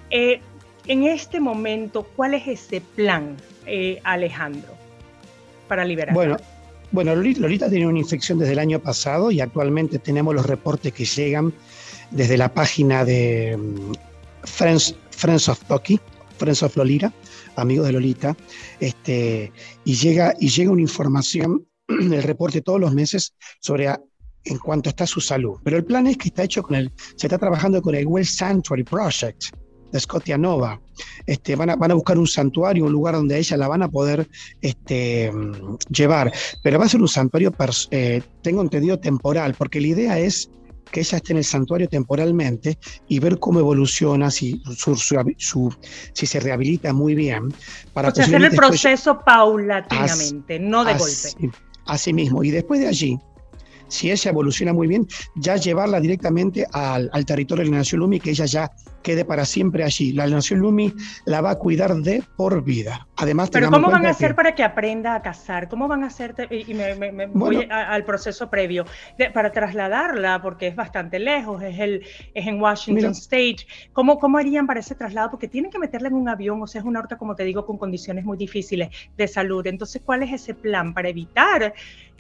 Eh, 0.10 0.42
en 0.88 1.04
este 1.04 1.40
momento, 1.40 2.04
¿cuál 2.16 2.34
es 2.34 2.48
ese 2.48 2.82
plan, 2.82 3.38
eh, 3.66 4.00
Alejandro, 4.04 4.74
para 5.68 5.86
liberar? 5.86 6.14
Bueno, 6.14 6.38
bueno, 6.92 7.16
Lolita 7.16 7.70
tiene 7.70 7.88
una 7.88 8.00
infección 8.00 8.38
desde 8.38 8.54
el 8.54 8.60
año 8.60 8.80
pasado 8.80 9.32
y 9.32 9.42
actualmente 9.42 9.98
tenemos 9.98 10.36
los 10.36 10.46
reportes 10.46 10.94
que 10.94 11.06
llegan 11.06 11.54
desde 12.12 12.38
la 12.38 12.54
página 12.54 13.04
de 13.04 13.58
mm, 13.58 13.94
Friends, 14.44 15.50
of 15.50 15.60
Toki, 15.66 16.00
Friends 16.38 16.62
of 16.62 16.76
Lolita, 16.78 17.12
amigos 17.56 17.88
de 17.88 17.94
Lolita, 17.94 18.38
este, 18.80 19.52
y, 19.86 19.96
llega, 19.96 20.36
y 20.40 20.50
llega 20.50 20.72
una 20.72 20.82
información, 20.82 21.66
el 21.88 22.22
reporte 22.22 22.62
todos 22.62 22.80
los 22.80 22.94
meses 22.94 23.34
sobre 23.60 23.90
en 24.46 24.58
cuanto 24.60 24.90
está 24.90 25.08
su 25.08 25.22
salud. 25.22 25.60
Pero 25.64 25.78
el 25.78 25.86
plan 25.86 26.06
es 26.06 26.18
que 26.18 26.28
está 26.28 26.44
hecho 26.44 26.62
con 26.62 26.76
el, 26.76 26.92
se 27.16 27.28
está 27.28 27.38
trabajando 27.38 27.82
con 27.82 27.96
el 27.96 28.06
Well 28.06 28.26
Sanctuary 28.26 28.84
Project, 28.84 29.46
de 29.94 30.00
Scotia 30.00 30.38
Nova. 30.38 30.82
Este, 31.26 31.56
van, 31.56 31.70
a, 31.70 31.76
van 31.76 31.92
a 31.92 31.94
buscar 31.94 32.18
un 32.18 32.28
santuario, 32.28 32.86
un 32.86 32.92
lugar 32.92 33.16
donde 33.16 33.38
ella 33.38 33.56
la 33.56 33.68
van 33.68 33.84
a 33.84 33.90
poder 33.90 34.28
este, 34.62 35.32
llevar. 35.90 36.34
Pero 36.62 36.80
va 36.80 36.86
a 36.86 36.90
ser 36.90 37.02
un 37.02 37.08
santuario, 37.08 37.54
eh, 37.92 38.22
tengo 38.42 38.62
entendido, 38.62 39.00
temporal, 39.00 39.54
porque 39.58 39.80
la 39.80 39.88
idea 39.88 40.20
es 40.20 40.50
que 40.92 41.00
ella 41.00 41.18
esté 41.18 41.34
en 41.34 41.38
el 41.38 41.44
santuario 41.44 41.88
temporalmente 41.88 42.78
y 43.08 43.20
ver 43.20 43.40
cómo 43.40 43.60
evoluciona, 43.60 44.30
si, 44.30 44.62
su, 44.76 45.76
si 46.14 46.26
se 46.26 46.40
rehabilita 46.40 46.92
muy 46.92 47.16
bien. 47.16 47.54
Para 47.94 48.10
o 48.10 48.16
sea, 48.16 48.26
hacer 48.26 48.44
el 48.44 48.52
proceso 48.52 49.20
paulatinamente, 49.24 50.60
no 50.60 50.84
de 50.84 50.94
golpe. 50.96 51.52
Así 51.86 52.14
mismo. 52.14 52.44
Y 52.44 52.52
después 52.52 52.80
de 52.80 52.88
allí, 52.88 53.20
si 53.88 54.12
ella 54.12 54.32
evoluciona 54.32 54.74
muy 54.74 54.88
bien, 54.88 55.08
ya 55.36 55.56
llevarla 55.56 56.00
directamente 56.00 56.66
al, 56.72 57.10
al 57.14 57.26
territorio 57.26 57.64
de 57.64 57.72
la 57.72 57.78
Nación 57.78 58.00
Lumi, 58.00 58.20
que 58.20 58.32
ella 58.32 58.46
ya 58.46 58.72
quede 59.04 59.26
para 59.26 59.46
siempre 59.46 59.84
allí. 59.84 60.14
La 60.14 60.26
Nación 60.26 60.62
Lumi 60.62 60.94
la 61.26 61.42
va 61.42 61.52
a 61.52 61.60
cuidar 61.60 61.94
de 61.98 62.24
por 62.36 62.64
vida. 62.64 63.08
Además, 63.18 63.52
Pero 63.52 63.70
¿cómo 63.70 63.92
van 63.92 64.06
a 64.08 64.10
hacer 64.10 64.34
para 64.34 64.56
que 64.56 64.64
aprenda 64.64 65.14
a 65.14 65.22
cazar? 65.22 65.70
¿Cómo 65.70 65.88
van 65.88 66.04
a 66.04 66.08
hacer, 66.08 66.36
y 66.50 66.74
me, 66.74 67.28
voy 67.28 67.68
al 67.70 68.04
proceso 68.06 68.50
previo, 68.50 68.86
para 69.34 69.52
trasladarla, 69.52 70.42
porque 70.42 70.68
es 70.68 70.76
bastante 70.76 71.20
lejos, 71.20 71.62
es, 71.62 71.80
el, 71.80 72.04
es 72.34 72.48
en 72.48 72.60
Washington 72.60 73.12
State. 73.12 73.68
¿Cómo, 73.92 74.18
¿Cómo 74.18 74.38
harían 74.38 74.66
para 74.66 74.80
ese 74.80 74.96
traslado? 74.96 75.30
Porque 75.30 75.48
tienen 75.48 75.70
que 75.70 75.78
meterla 75.78 76.08
en 76.08 76.16
un 76.16 76.30
avión, 76.30 76.62
o 76.62 76.68
sea, 76.68 76.82
es 76.82 76.86
una 76.86 77.00
horca, 77.00 77.18
como 77.18 77.36
te 77.36 77.44
digo, 77.44 77.66
con 77.66 77.78
condiciones 77.78 78.24
muy 78.24 78.38
difíciles 78.38 78.90
de 79.18 79.28
salud. 79.28 79.66
Entonces, 79.68 80.02
¿cuál 80.04 80.24
es 80.24 80.34
ese 80.34 80.56
plan 80.56 80.94
para 80.94 81.10
evitar 81.10 81.74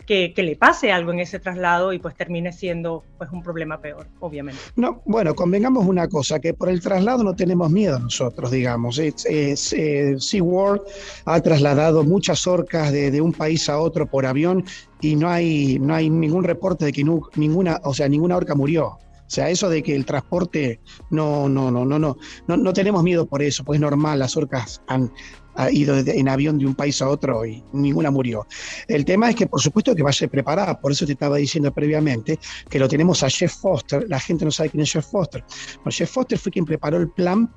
que, 0.05 0.33
le 0.35 0.55
pase 0.55 0.91
algo 0.91 1.11
en 1.11 1.19
ese 1.19 1.39
traslado 1.39 1.93
y 1.93 1.99
pues 1.99 2.15
termine 2.15 2.51
siendo 2.51 3.03
pues 3.17 3.31
un 3.31 3.41
problema 3.41 3.79
peor, 3.79 4.07
obviamente. 4.19 4.61
No, 4.75 5.01
bueno, 5.05 5.33
convengamos 5.35 5.85
una 5.85 6.07
cosa, 6.07 6.39
que 6.39 6.53
por 6.53 6.69
el 6.69 6.81
traslado 6.81 7.23
no 7.23 7.35
tenemos 7.35 7.71
miedo 7.71 7.99
nosotros, 7.99 8.51
digamos. 8.51 8.99
Es, 8.99 9.25
eh, 9.29 10.15
SeaWorld 10.19 10.81
ha 11.25 11.41
trasladado 11.41 12.03
muchas 12.03 12.45
orcas 12.47 12.91
de, 12.91 13.21
un 13.21 13.31
país 13.31 13.69
a 13.69 13.79
otro 13.79 14.05
por 14.05 14.25
avión 14.25 14.65
y 14.99 15.15
no 15.15 15.29
hay, 15.29 15.79
no 15.79 15.95
hay 15.95 16.09
ningún 16.09 16.43
reporte 16.43 16.85
de 16.85 16.91
que 16.91 17.05
ninguna, 17.35 17.79
o 17.83 17.93
sea, 17.93 18.09
ninguna 18.09 18.35
orca 18.35 18.55
murió. 18.55 18.87
O 18.87 19.35
sea, 19.35 19.49
eso 19.49 19.69
de 19.69 19.81
que 19.81 19.95
el 19.95 20.05
transporte, 20.05 20.79
no, 21.09 21.47
no, 21.47 21.71
no, 21.71 21.85
no, 21.85 21.97
no, 21.97 22.17
no, 22.47 22.57
no 22.57 22.73
tenemos 22.73 23.01
miedo 23.03 23.25
por 23.25 23.41
eso, 23.41 23.63
pues 23.63 23.77
es 23.77 23.81
normal, 23.81 24.19
las 24.19 24.35
orcas 24.35 24.81
han, 24.87 25.11
ha 25.55 25.71
ido 25.71 25.97
en 25.97 26.29
avión 26.29 26.57
de 26.57 26.65
un 26.65 26.75
país 26.75 27.01
a 27.01 27.09
otro 27.09 27.45
y 27.45 27.63
ninguna 27.73 28.11
murió. 28.11 28.47
El 28.87 29.05
tema 29.05 29.29
es 29.29 29.35
que, 29.35 29.47
por 29.47 29.61
supuesto, 29.61 29.95
que 29.95 30.03
vaya 30.03 30.27
preparada. 30.27 30.79
Por 30.79 30.91
eso 30.91 31.05
te 31.05 31.13
estaba 31.13 31.37
diciendo 31.37 31.73
previamente 31.73 32.39
que 32.69 32.79
lo 32.79 32.87
tenemos 32.87 33.23
a 33.23 33.29
Jeff 33.29 33.53
Foster. 33.53 34.05
La 34.07 34.19
gente 34.19 34.45
no 34.45 34.51
sabe 34.51 34.69
quién 34.69 34.83
es 34.83 34.91
Jeff 34.91 35.05
Foster. 35.05 35.43
Jeff 35.89 36.11
Foster 36.11 36.37
fue 36.37 36.51
quien 36.51 36.65
preparó 36.65 36.97
el 36.97 37.09
plan 37.09 37.51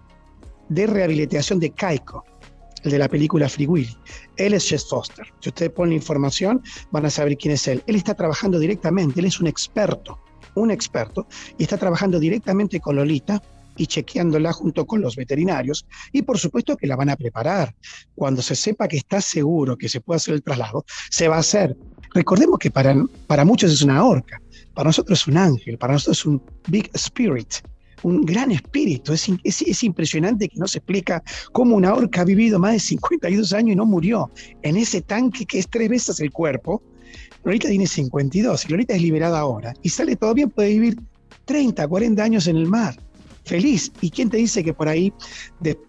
de 0.69 0.87
rehabilitación 0.87 1.61
de 1.61 1.71
Caico. 1.71 2.25
el 2.85 2.91
de 2.91 2.99
la 2.99 3.09
película 3.09 3.49
Free 3.49 3.67
Willy. 3.67 3.97
Él 4.37 4.55
es 4.55 4.69
Jess 4.69 4.89
Foster. 4.89 5.27
Si 5.41 5.49
ustedes 5.49 5.73
ponen 5.73 5.95
información, 5.95 6.63
van 6.93 7.07
a 7.07 7.11
saber 7.11 7.37
quién 7.37 7.55
es 7.55 7.67
él. 7.67 7.83
Él 7.87 7.97
está 7.97 8.15
trabajando 8.15 8.59
directamente, 8.59 9.21
él 9.21 9.27
es 9.27 9.41
un 9.41 9.47
experto, 9.47 10.21
un 10.55 10.71
experto, 10.71 11.27
y 11.59 11.65
está 11.65 11.79
trabajando 11.79 12.21
directamente 12.21 12.81
con 12.81 12.97
Lolita 12.97 13.43
y 13.77 13.87
chequeándola 13.87 14.53
junto 14.53 14.87
con 14.87 15.01
los 15.01 15.17
veterinarios 15.17 15.87
y 16.13 16.23
por 16.23 16.39
supuesto 16.39 16.77
que 16.77 16.87
la 16.87 16.97
van 16.97 17.11
a 17.11 17.17
preparar. 17.17 17.75
Cuando 18.15 18.43
se 18.43 18.55
sepa 18.55 18.89
que 18.89 18.97
está 18.97 19.21
seguro 19.21 19.77
que 19.77 19.89
se 19.89 20.01
puede 20.01 20.17
hacer 20.17 20.35
el 20.35 20.43
traslado, 20.43 20.85
se 21.11 21.29
va 21.29 21.37
a 21.37 21.41
hacer. 21.41 21.77
Recordemos 22.15 22.59
que 22.59 22.71
para, 22.71 22.95
para 23.27 23.45
muchos 23.45 23.73
es 23.73 23.83
una 23.83 24.05
orca, 24.05 24.41
para 24.75 24.89
nosotros 24.89 25.21
es 25.21 25.27
un 25.27 25.37
ángel, 25.37 25.79
para 25.79 25.95
nosotros 25.95 26.19
es 26.19 26.27
un 26.27 26.43
big 26.69 26.91
spirit, 26.95 27.55
un 28.03 28.23
gran 28.25 28.51
espíritu. 28.53 29.13
Es, 29.13 29.29
es, 29.45 29.85
impresionante 29.85 30.49
que 30.49 30.59
no 30.59 30.67
se 30.67 30.79
explica 30.79 31.23
cómo 31.53 31.77
una 31.77 31.95
orca 31.95 32.23
ha 32.23 32.25
vivido 32.25 32.59
más 32.59 32.73
de 32.73 32.81
52 32.81 33.53
años 33.53 33.73
y 33.73 33.77
no 33.77 33.87
murió 33.87 34.31
en 34.63 34.77
ese 34.77 35.03
tanque 35.03 35.45
que 35.45 35.59
es 35.59 35.69
tres 35.69 35.89
veces 35.89 36.21
el 36.21 36.31
cuerpo. 36.31 36.83
Lolita 37.45 37.69
tiene 37.69 37.87
52 37.87 38.65
y 38.65 38.69
Lolita 38.69 38.95
es 38.95 39.03
liberada 39.03 39.39
ahora 39.39 39.75
y 39.83 39.89
sale 39.89 40.17
todavía, 40.17 40.47
puede 40.47 40.71
vivir 40.71 40.97
30, 41.45 41.87
40 41.87 42.23
años 42.23 42.47
en 42.49 42.57
el 42.57 42.67
mar 42.67 42.97
feliz. 43.47 43.93
¿Y 44.01 44.11
quién 44.11 44.29
te 44.29 44.37
dice 44.37 44.63
que 44.63 44.75
por 44.75 44.89
ahí, 44.89 45.13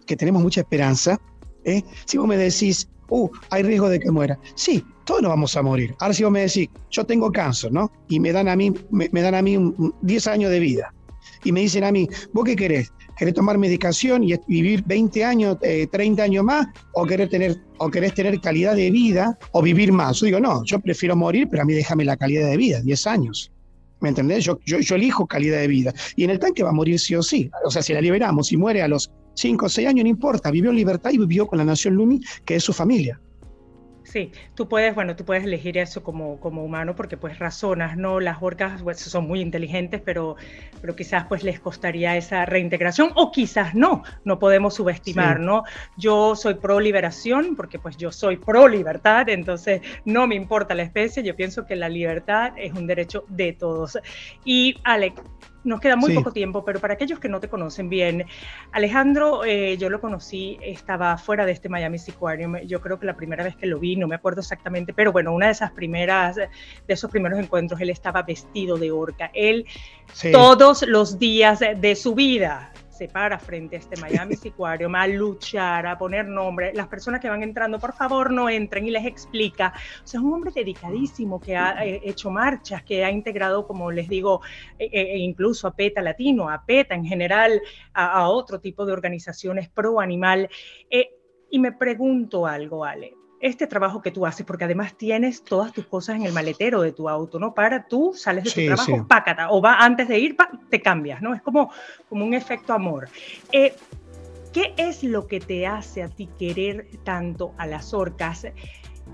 que 0.06 0.16
tenemos 0.16 0.42
mucha 0.42 0.62
esperanza? 0.62 1.20
¿eh? 1.66 1.84
Si 2.06 2.18
vos 2.18 2.28
me 2.28 2.38
decís, 2.38 2.88
uh, 3.10 3.30
hay 3.50 3.64
riesgo 3.64 3.90
de 3.90 4.00
que 4.00 4.12
muera. 4.12 4.40
Sí, 4.56 4.84
todos 5.06 5.22
nos 5.22 5.30
vamos 5.30 5.56
a 5.56 5.62
morir. 5.62 5.96
Ahora 6.00 6.14
si 6.14 6.24
vos 6.24 6.32
me 6.32 6.42
decís, 6.42 6.70
yo 6.90 7.06
tengo 7.06 7.32
cáncer, 7.32 7.72
¿no? 7.72 7.92
Y 8.10 8.20
me 8.20 8.32
dan 8.32 8.48
a 8.48 8.56
mí, 8.56 8.74
me, 8.92 9.22
dan 9.22 9.36
a 9.36 9.42
mí 9.42 9.58
10 10.02 10.28
años 10.28 10.52
de 10.52 10.60
vida. 10.60 10.94
Y 11.44 11.52
me 11.52 11.62
dicen 11.62 11.84
a 11.84 11.92
mí, 11.92 12.08
¿vos 12.34 12.46
qué 12.46 12.56
querés? 12.56 12.92
¿Querés 13.18 13.34
tomar 13.34 13.58
medicación 13.58 14.24
y 14.24 14.36
vivir 14.48 14.84
20 14.86 15.26
años, 15.26 15.58
30 15.60 16.22
eh, 16.22 16.26
años 16.26 16.44
más? 16.44 16.68
¿O 16.94 17.06
querés, 17.06 17.30
tener, 17.30 17.60
¿O 17.80 17.90
querés 17.90 18.14
tener 18.14 18.40
calidad 18.40 18.76
de 18.76 18.92
vida 18.92 19.38
o 19.52 19.62
vivir 19.62 19.92
más? 19.92 20.20
Yo 20.20 20.28
digo, 20.28 20.40
no, 20.40 20.64
yo 20.66 20.80
prefiero 20.80 21.16
morir, 21.16 21.48
pero 21.50 21.64
a 21.64 21.66
mí 21.66 21.74
déjame 21.74 22.06
la 22.06 22.16
calidad 22.16 22.48
de 22.48 22.58
vida, 22.58 22.82
10 22.82 23.08
años. 23.08 23.52
¿Me 24.00 24.10
entendés? 24.10 24.44
Yo, 24.44 24.60
yo, 24.66 24.96
elijo 24.96 25.26
calidad 25.26 25.60
de 25.60 25.68
vida. 25.68 25.94
Y 26.16 26.24
en 26.24 26.30
el 26.30 26.40
tanque 26.40 26.64
va 26.64 26.70
a 26.70 26.74
morir 26.74 27.00
sí 27.00 27.16
o 27.16 27.24
sí. 27.24 27.50
O 27.66 27.72
sea, 27.72 27.82
si 27.82 27.94
la 27.94 28.02
liberamos 28.02 28.52
y 28.52 28.58
muere 28.58 28.82
a 28.82 28.88
los 28.88 29.10
5 29.36 29.66
o 29.66 29.70
6 29.70 29.88
años, 29.88 30.04
no 30.04 30.10
importa. 30.10 30.52
Vivió 30.52 30.70
en 30.70 30.76
libertad 30.76 31.12
y 31.12 31.18
vivió 31.18 31.48
con 31.48 31.58
la 31.58 31.66
nación 31.66 31.96
Lumi, 31.96 32.22
que 32.46 32.56
es 32.56 32.64
su 32.64 32.74
familia. 32.74 33.20
Sí, 34.08 34.32
tú 34.56 34.70
puedes, 34.70 34.96
bueno, 34.96 35.18
tú 35.18 35.26
puedes 35.26 35.44
elegir 35.44 35.78
eso 35.78 36.02
como, 36.02 36.40
como 36.40 36.64
humano 36.64 36.96
porque 36.96 37.18
pues 37.18 37.40
razonas, 37.40 37.98
¿no? 37.98 38.22
Las 38.22 38.38
orcas 38.42 38.82
pues, 38.82 39.02
son 39.02 39.28
muy 39.28 39.42
inteligentes, 39.42 40.02
pero, 40.02 40.38
pero 40.80 40.96
quizás 40.96 41.26
pues 41.26 41.44
les 41.44 41.60
costaría 41.60 42.16
esa 42.16 42.46
reintegración 42.46 43.12
o 43.16 43.34
quizás 43.34 43.76
no, 43.76 44.04
no 44.24 44.40
podemos 44.40 44.76
subestimar, 44.76 45.42
¿no? 45.42 45.64
Yo 45.98 46.38
soy 46.38 46.54
pro 46.54 46.80
liberación 46.80 47.58
porque 47.58 47.80
pues 47.80 47.98
yo 47.98 48.14
soy 48.14 48.38
pro 48.38 48.70
libertad, 48.70 49.28
entonces 49.28 49.82
no 50.06 50.26
me 50.26 50.36
importa 50.36 50.74
la 50.74 50.84
especie, 50.84 51.22
yo 51.22 51.36
pienso 51.36 51.66
que 51.66 51.76
la 51.76 51.90
libertad 51.90 52.54
es 52.56 52.72
un 52.72 52.88
derecho 52.88 53.26
de 53.28 53.52
todos. 53.52 54.00
Y 54.46 54.76
Alex, 54.86 55.22
nos 55.68 55.80
queda 55.80 55.96
muy 55.96 56.14
poco 56.14 56.32
tiempo, 56.32 56.64
pero 56.66 56.80
para 56.80 56.96
aquellos 56.96 57.20
que 57.20 57.30
no 57.30 57.40
te 57.40 57.50
conocen 57.50 57.90
bien, 57.90 58.26
Alejandro, 58.72 59.44
eh, 59.46 59.78
yo 59.78 59.90
lo 59.90 60.02
conocí, 60.02 60.58
estaba 60.62 61.18
fuera 61.18 61.46
de 61.46 61.52
este 61.52 61.70
Miami 61.70 61.98
Aquarium. 62.08 62.58
Yo 62.66 62.82
creo 62.82 63.00
que 63.00 63.06
la 63.06 63.16
primera 63.16 63.44
vez 63.44 63.56
que 63.56 63.68
lo 63.68 63.80
vi, 63.80 63.96
no 63.96 64.08
me 64.08 64.16
acuerdo 64.16 64.42
exactamente, 64.42 64.94
pero 64.94 65.12
bueno, 65.12 65.34
una 65.34 65.48
de 65.48 65.52
esas 65.52 65.72
primeras, 65.72 66.36
de 66.36 66.50
esos 66.88 67.12
primeros 67.12 67.40
encuentros, 67.40 67.80
él 67.82 67.90
estaba 67.90 68.24
vestido 68.24 68.78
de 68.78 68.92
orca. 68.92 69.30
Él 69.34 69.66
todos 70.32 70.84
los 70.88 71.20
días 71.20 71.60
de 71.60 71.96
su 71.96 72.16
vida 72.16 72.72
se 72.98 73.08
para 73.08 73.38
frente 73.38 73.76
a 73.76 73.80
este 73.80 74.00
Miami 74.02 74.36
Aquarium 74.48 74.96
a 74.96 75.08
luchar, 75.08 75.86
a 75.86 75.98
poner 75.98 76.28
nombre. 76.28 76.74
Las 76.74 76.88
personas 76.88 77.22
que 77.22 77.30
van 77.30 77.44
entrando, 77.44 77.80
por 77.80 77.94
favor, 77.94 78.32
no 78.32 78.50
entren 78.50 78.88
y 78.88 78.92
les 78.92 79.06
explica. 79.06 79.74
O 80.04 80.08
sea, 80.08 80.20
es 80.20 80.26
un 80.26 80.34
hombre 80.34 80.52
dedicadísimo 80.54 81.40
que 81.40 81.56
ha 81.56 81.86
eh, 81.86 82.02
hecho 82.04 82.32
marchas, 82.32 82.84
que 82.84 83.06
ha 83.06 83.12
integrado, 83.12 83.68
como 83.68 83.92
les 83.92 84.10
digo, 84.10 84.42
e, 84.80 84.86
e, 84.86 85.14
e 85.14 85.18
incluso 85.20 85.68
a 85.68 85.76
PETA 85.76 86.02
Latino, 86.02 86.50
a 86.50 86.66
PETA 86.66 86.96
en 86.96 87.06
general, 87.06 87.62
a, 87.94 88.28
otro 88.30 88.60
tipo 88.60 88.86
de 88.86 88.94
organizaciones 88.94 89.70
pro 89.70 90.00
animal. 90.00 90.50
Eh, 90.90 91.12
y 91.52 91.60
me 91.60 91.72
pregunto 91.72 92.48
algo, 92.48 92.84
Ale 92.84 93.17
este 93.40 93.68
trabajo 93.68 94.02
que 94.02 94.12
tú 94.12 94.26
haces, 94.26 94.46
porque 94.46 94.64
además 94.64 94.96
tienes 94.96 95.44
todas 95.44 95.72
tus 95.74 95.86
cosas 95.86 96.16
en 96.16 96.24
el 96.24 96.34
maletero 96.34 96.82
de 96.82 96.92
tu 96.92 97.08
auto, 97.10 97.40
¿no? 97.40 97.54
Para 97.54 97.88
tú 97.88 98.14
sales 98.16 98.44
de 98.44 98.52
tu 98.52 98.66
trabajo, 98.66 99.08
pácata, 99.08 99.52
o 99.52 99.62
va 99.62 99.78
antes 99.78 100.08
de 100.08 100.20
ir, 100.20 100.36
te 100.70 100.82
cambias, 100.82 101.22
¿no? 101.22 101.34
Es 101.34 101.42
como, 101.42 101.72
como 102.10 102.26
un 102.26 102.34
efecto 102.34 102.74
amor. 102.74 103.10
Eh, 103.52 103.76
¿Qué 104.54 104.74
es 104.78 105.04
lo 105.04 105.28
que 105.28 105.40
te 105.40 105.68
hace 105.68 106.02
a 106.02 106.08
ti 106.08 106.28
querer 106.40 106.88
tanto 107.04 107.54
a 107.58 107.68
las 107.68 107.94
orcas? 107.94 108.48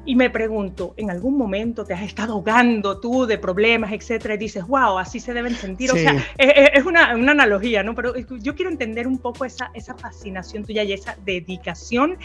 Y 0.06 0.16
me 0.16 0.30
pregunto, 0.30 0.94
¿en 0.98 1.10
algún 1.10 1.38
momento 1.38 1.86
te 1.86 1.94
has 1.94 2.02
estado 2.02 2.34
ahogando 2.34 3.00
tú 3.00 3.26
de 3.26 3.38
problemas, 3.38 3.94
etcétera, 3.94 4.36
y 4.36 4.38
dices, 4.38 4.68
wow, 4.68 4.98
así 4.98 5.20
se 5.20 5.34
deben 5.34 5.56
sentir? 5.56 5.92
O 5.92 5.96
sea, 5.96 6.16
es, 6.38 6.86
una, 6.86 7.16
una, 7.16 7.32
analogía, 7.32 7.84
¿no? 7.84 7.96
Pero 7.96 8.14
yo 8.18 8.56
quiero 8.56 8.70
entender 8.70 9.08
un 9.08 9.18
poco 9.18 9.46
esa, 9.46 9.72
esa 9.74 9.96
fascinación 9.96 10.66
tuya 10.66 10.84
y 10.84 10.94
esa 10.94 11.16
dedicación 11.24 12.18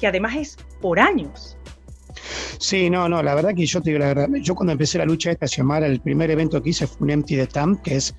que 0.00 0.06
además 0.06 0.36
es 0.36 0.56
por 0.80 0.98
años. 0.98 1.58
Sí, 2.58 2.90
no, 2.90 3.08
no, 3.08 3.22
la 3.22 3.34
verdad 3.34 3.54
que 3.54 3.66
yo 3.66 3.80
te 3.80 3.90
digo 3.90 4.00
la 4.00 4.14
verdad, 4.14 4.28
yo 4.42 4.54
cuando 4.54 4.72
empecé 4.72 4.98
la 4.98 5.04
lucha 5.04 5.30
esta 5.30 5.46
Xiomara, 5.46 5.86
el 5.86 6.00
primer 6.00 6.30
evento 6.30 6.62
que 6.62 6.70
hice 6.70 6.86
fue 6.86 7.04
un 7.04 7.10
Empty 7.10 7.36
the 7.36 7.46
Tank, 7.46 7.82
que 7.82 7.96
es 7.96 8.14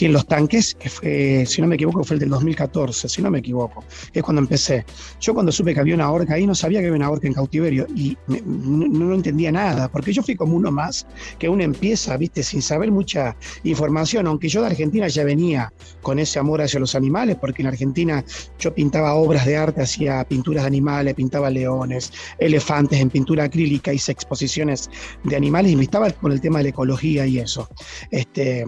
en 0.00 0.12
los 0.12 0.26
tanques, 0.26 0.74
que 0.74 0.88
fue, 0.88 1.44
si 1.46 1.60
no 1.60 1.68
me 1.68 1.74
equivoco, 1.74 2.02
fue 2.04 2.14
el 2.14 2.20
del 2.20 2.30
2014, 2.30 3.08
si 3.08 3.22
no 3.22 3.30
me 3.30 3.38
equivoco, 3.38 3.84
es 4.12 4.22
cuando 4.22 4.40
empecé. 4.40 4.84
Yo 5.20 5.34
cuando 5.34 5.52
supe 5.52 5.74
que 5.74 5.80
había 5.80 5.94
una 5.94 6.10
orca 6.10 6.34
ahí, 6.34 6.46
no 6.46 6.54
sabía 6.54 6.80
que 6.80 6.86
había 6.86 6.96
una 6.96 7.10
orca 7.10 7.26
en 7.26 7.34
cautiverio 7.34 7.86
y 7.94 8.16
no, 8.26 9.14
entendía 9.14 9.52
nada, 9.52 9.88
porque 9.88 10.12
yo 10.12 10.22
fui 10.22 10.34
como 10.34 10.56
uno 10.56 10.70
más, 10.70 11.06
que 11.38 11.48
uno 11.48 11.62
empieza, 11.62 12.16
viste, 12.16 12.42
sin 12.42 12.62
saber 12.62 12.90
mucha 12.90 13.36
información, 13.64 14.26
aunque 14.26 14.48
yo 14.48 14.60
de 14.62 14.68
Argentina 14.68 15.08
ya 15.08 15.24
venía 15.24 15.72
con 16.00 16.18
ese 16.18 16.38
amor 16.38 16.62
hacia 16.62 16.80
los 16.80 16.94
animales, 16.94 17.36
porque 17.40 17.62
en 17.62 17.68
Argentina 17.68 18.24
yo 18.58 18.74
pintaba 18.74 19.14
obras 19.14 19.46
de 19.46 19.56
arte, 19.56 19.82
hacía 19.82 20.24
pinturas 20.24 20.64
de 20.64 20.68
animales, 20.68 21.14
pintaba 21.14 21.50
leones, 21.50 22.12
elefantes 22.38 23.00
en 23.00 23.10
pintura 23.10 23.31
acrílica, 23.40 23.92
hice 23.92 24.12
exposiciones 24.12 24.90
de 25.24 25.36
animales 25.36 25.72
y 25.72 25.76
me 25.76 25.84
estaba 25.84 26.10
con 26.10 26.32
el 26.32 26.40
tema 26.40 26.58
de 26.58 26.64
la 26.64 26.70
ecología 26.70 27.26
y 27.26 27.38
eso. 27.38 27.68
Este, 28.10 28.64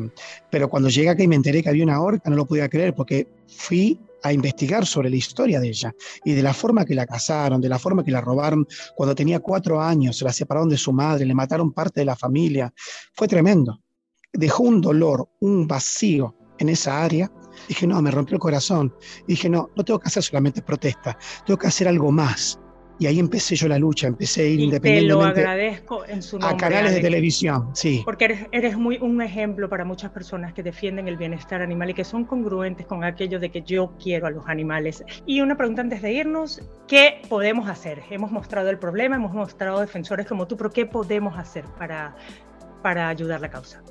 pero 0.51 0.69
cuando 0.69 0.89
llegué 0.89 1.11
acá 1.11 1.23
y 1.23 1.29
me 1.29 1.37
enteré 1.37 1.63
que 1.63 1.69
había 1.69 1.85
una 1.85 2.01
orca, 2.01 2.31
no 2.31 2.37
lo 2.37 2.47
podía 2.47 2.69
creer 2.69 2.95
porque 2.95 3.29
fui 3.47 3.99
a 4.25 4.33
investigar 4.33 4.87
sobre 4.87 5.11
la 5.11 5.17
historia 5.17 5.61
de 5.61 5.69
ella 5.69 5.95
y 6.25 6.33
de 6.33 6.43
la 6.43 6.55
forma 6.55 6.85
que 6.85 6.95
la 6.95 7.07
casaron, 7.07 7.61
de 7.61 7.69
la 7.69 7.79
forma 7.79 8.03
que 8.03 8.11
la 8.11 8.23
robaron 8.23 8.67
cuando 8.97 9.15
tenía 9.15 9.39
cuatro 9.39 9.81
años, 9.81 10.17
se 10.17 10.25
la 10.25 10.33
separaron 10.33 10.69
de 10.69 10.79
su 10.79 10.93
madre, 10.93 11.27
le 11.27 11.35
mataron 11.35 11.73
parte 11.73 12.01
de 12.01 12.07
la 12.07 12.17
familia. 12.17 12.73
Fue 13.13 13.29
tremendo. 13.29 13.81
Dejó 14.33 14.65
un 14.65 14.81
dolor, 14.81 15.29
un 15.41 15.69
vacío 15.69 16.35
en 16.59 16.71
esa 16.71 17.05
área. 17.05 17.31
Dije, 17.69 17.87
no, 17.87 18.01
me 18.01 18.11
rompió 18.11 18.35
el 18.35 18.41
corazón. 18.41 18.95
dije, 19.29 19.49
no, 19.49 19.71
no 19.77 19.85
tengo 19.85 20.01
que 20.01 20.09
hacer 20.09 20.23
solamente 20.23 20.63
protesta, 20.63 21.17
tengo 21.47 21.59
que 21.59 21.67
hacer 21.67 21.87
algo 21.87 22.11
más. 22.11 22.59
Y 22.99 23.07
ahí 23.07 23.19
empecé 23.19 23.57
yo 23.57 23.67
la 23.67 23.79
lucha, 23.79 24.07
empecé 24.07 24.43
a 24.43 24.45
ir 24.47 24.61
y 24.61 24.65
independientemente. 24.65 25.35
Te 25.35 25.41
lo 25.43 25.51
agradezco 25.51 26.05
en 26.07 26.23
su 26.23 26.39
nombre. 26.39 26.55
A 26.55 26.57
canales 26.57 26.95
de 26.95 27.01
televisión, 27.01 27.71
sí. 27.75 28.03
Porque 28.05 28.27
eres, 28.27 28.47
eres, 28.53 28.77
muy 28.77 28.99
un 28.99 29.21
ejemplo 29.21 29.69
para 29.69 29.85
muchas 29.85 30.13
personas 30.13 30.53
que 30.53 30.63
defienden 30.63 31.09
el 31.09 31.17
bienestar 31.17 31.61
animal 31.61 31.91
y 31.91 31.95
que 31.95 32.05
son 32.05 32.25
congruentes 32.25 32.87
con 32.87 33.03
aquello 33.03 33.41
de 33.41 33.51
que 33.51 33.63
yo 33.63 33.93
quiero 34.01 34.27
a 34.27 34.31
los 34.31 34.47
animales. 34.47 35.05
Y 35.27 35.41
una 35.41 35.57
pregunta 35.57 35.83
antes 35.83 36.03
de 36.03 36.13
irnos: 36.13 36.63
¿qué 36.87 37.21
podemos 37.29 37.69
hacer? 37.69 38.03
Hemos 38.11 38.31
mostrado 38.31 38.71
el 38.71 38.79
problema, 38.79 39.17
hemos 39.17 39.33
mostrado 39.33 39.81
defensores 39.81 40.27
como 40.27 40.47
tú, 40.47 40.57
pero 40.57 40.71
¿qué 40.71 40.87
podemos 40.87 41.37
hacer 41.37 41.65
para, 41.79 42.15
para 42.83 43.09
ayudar 43.09 43.41
la 43.41 43.51
causa? 43.51 43.83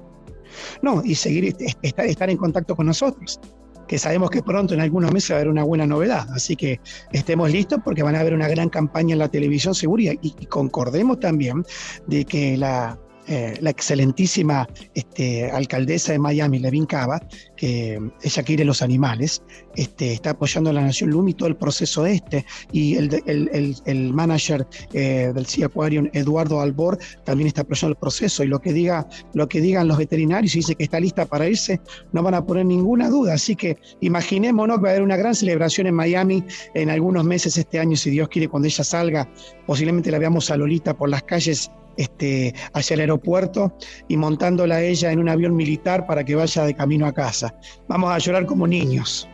No, 0.82 1.02
y 1.04 1.16
seguir, 1.16 1.56
estar, 1.82 2.06
estar 2.06 2.30
en 2.30 2.38
contacto 2.38 2.76
con 2.76 2.86
nosotros 2.86 3.40
que 3.88 4.00
sabemos 4.00 4.30
que 4.30 4.42
pronto 4.42 4.74
en 4.74 4.82
algunos 4.82 5.12
meses 5.12 5.32
va 5.32 5.36
a 5.36 5.40
haber 5.40 5.50
una 5.50 5.64
buena 5.64 5.86
novedad. 5.86 6.28
Así 6.32 6.56
que 6.56 6.80
estemos 7.12 7.52
listos 7.52 7.80
porque 7.84 8.04
van 8.04 8.16
a 8.16 8.20
haber 8.20 8.34
una 8.34 8.48
gran 8.48 8.70
campaña 8.70 9.14
en 9.14 9.20
la 9.20 9.30
televisión 9.30 9.76
segura 9.76 10.04
y, 10.04 10.20
y 10.22 10.46
concordemos 10.46 11.20
también 11.20 11.66
de 12.08 12.26
que 12.26 12.58
la, 12.58 12.98
eh, 13.28 13.58
la 13.62 13.70
excelentísima 13.70 14.68
este, 14.94 15.50
alcaldesa 15.50 16.12
de 16.12 16.20
Miami, 16.20 16.60
Levin 16.60 16.86
Cava, 16.86 17.22
que 17.56 18.00
ella 18.22 18.44
quiere 18.44 18.66
los 18.66 18.82
animales, 18.82 19.42
este, 19.76 20.14
está 20.14 20.32
apoyando 20.32 20.70
a 20.70 20.74
la 20.74 20.82
Nación 20.82 21.12
Lumi 21.12 21.34
todo 21.34 21.48
el 21.48 21.56
proceso 21.56 22.06
este, 22.06 22.46
y 22.72 22.96
el, 22.96 23.24
el, 23.26 23.76
el, 23.86 24.14
manager 24.14 24.68
eh, 24.94 25.32
del 25.34 25.46
Sea 25.46 25.68
Aquarium, 25.68 26.10
Eduardo 26.14 26.60
Albor, 26.60 26.98
también 27.24 27.48
está 27.48 27.62
apoyando 27.62 27.94
el 27.94 27.98
proceso, 27.98 28.44
y 28.44 28.48
lo 28.48 28.60
que, 28.60 28.74
diga, 28.74 29.08
lo 29.34 29.48
que 29.48 29.62
digan 29.62 29.88
los 29.88 29.98
veterinarios, 29.98 30.56
y 30.56 30.60
dice 30.60 30.76
que 30.76 30.84
está 30.84 31.00
lista 31.00 31.26
para 31.26 31.48
irse, 31.48 31.80
no 32.12 32.24
van 32.24 32.34
a 32.34 32.46
poner 32.46 32.66
ninguna 32.66 33.10
duda, 33.10 33.36
así 33.36 33.56
que 33.56 33.78
imaginémonos 34.02 34.78
que 34.78 34.84
va 34.84 34.90
a 34.90 34.92
haber 34.92 35.04
una 35.04 35.18
gran 35.18 35.34
celebración 35.34 35.88
en 35.88 35.96
Miami 35.96 36.44
en 36.74 36.90
algunos 36.90 37.24
meses 37.24 37.58
este 37.58 37.80
año, 37.80 37.96
si 37.96 38.10
Dios 38.10 38.28
quiere, 38.28 38.50
cuando 38.50 38.68
ella 38.68 38.84
salga, 38.84 39.30
posiblemente 39.66 40.12
la 40.12 40.20
veamos 40.20 40.52
a 40.52 40.58
Lolita 40.58 40.94
por 40.94 41.10
las 41.10 41.24
calles 41.24 41.72
este, 41.98 42.54
hacia 42.74 42.96
el 42.96 43.02
aeropuerto 43.02 43.76
y 44.08 44.18
montándola 44.18 44.82
ella 44.82 45.12
en 45.12 45.20
un 45.20 45.30
avión 45.30 45.56
militar 45.56 46.06
para 46.06 46.24
que 46.24 46.36
vaya 46.36 46.66
de 46.66 46.74
camino 46.74 47.06
a 47.06 47.14
casa. 47.14 47.54
Vamos 47.88 48.12
a 48.12 48.18
llorar 48.18 48.46
como 48.46 48.68
niños. 48.68 49.28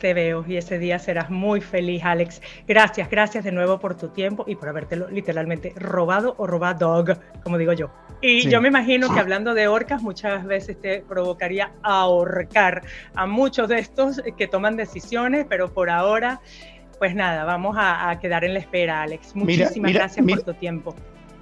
te 0.00 0.12
veo 0.12 0.44
y 0.46 0.56
ese 0.56 0.78
día 0.78 0.98
serás 0.98 1.30
muy 1.30 1.60
feliz, 1.60 2.04
Alex. 2.04 2.42
Gracias, 2.66 3.08
gracias 3.08 3.44
de 3.44 3.52
nuevo 3.52 3.78
por 3.78 3.96
tu 3.96 4.08
tiempo 4.08 4.44
y 4.46 4.56
por 4.56 4.68
habértelo 4.68 5.08
literalmente 5.08 5.72
robado 5.76 6.34
o 6.38 6.46
robado, 6.46 7.04
como 7.42 7.58
digo 7.58 7.72
yo. 7.72 7.90
Y 8.20 8.48
yo 8.48 8.60
me 8.62 8.68
imagino 8.68 9.12
que 9.12 9.20
hablando 9.20 9.52
de 9.52 9.68
orcas, 9.68 10.02
muchas 10.02 10.46
veces 10.46 10.80
te 10.80 11.00
provocaría 11.00 11.72
ahorcar 11.82 12.82
a 13.14 13.26
muchos 13.26 13.68
de 13.68 13.78
estos 13.78 14.22
que 14.38 14.48
toman 14.48 14.76
decisiones, 14.76 15.44
pero 15.46 15.74
por 15.74 15.90
ahora, 15.90 16.40
pues 16.98 17.14
nada, 17.14 17.44
vamos 17.44 17.76
a, 17.78 18.18
quedar 18.22 18.44
en 18.44 18.54
la 18.54 18.60
espera, 18.60 19.02
Alex. 19.02 19.36
Muchísimas 19.36 19.92
gracias 19.92 20.26
por 20.26 20.42
tu 20.42 20.54
tiempo. 20.54 20.94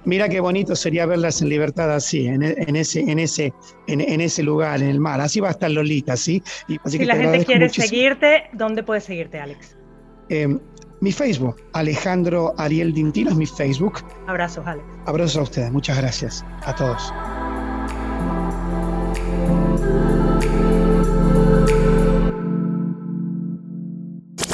Mira 0.05 0.27
qué 0.27 0.39
bonito 0.39 0.75
sería 0.75 1.05
verlas 1.05 1.41
en 1.41 1.49
libertad 1.49 1.93
así, 1.93 2.27
en, 2.27 2.43
ese, 2.43 2.99
en, 3.01 3.19
ese, 3.19 3.53
en, 3.87 4.21
ese 4.21 4.43
lugar, 4.43 4.81
en 4.81 4.89
el 4.89 4.99
mar. 4.99 5.21
Así 5.21 5.39
va 5.39 5.49
a 5.49 5.51
estar 5.51 5.71
Lolita, 5.71 6.17
¿sí? 6.17 6.43
si 6.85 7.05
la 7.05 7.15
gente 7.15 7.45
quiere 7.45 7.69
seguirte, 7.69 8.43
¿dónde 8.53 8.83
puede 8.83 9.01
seguirte, 9.01 9.39
Alex? 9.39 9.77
Eh, 10.29 10.57
mi 11.01 11.11
Facebook, 11.11 11.61
Alejandro 11.73 12.53
Ariel 12.57 12.93
Dintino 12.93 13.31
es 13.31 13.35
mi 13.35 13.45
Facebook. 13.45 13.99
Abrazos, 14.27 14.65
Alex. 14.65 14.85
Abrazos 15.05 15.37
a 15.37 15.41
ustedes, 15.43 15.71
muchas 15.71 15.97
gracias 15.97 16.45
a 16.65 16.75
todos. 16.75 17.13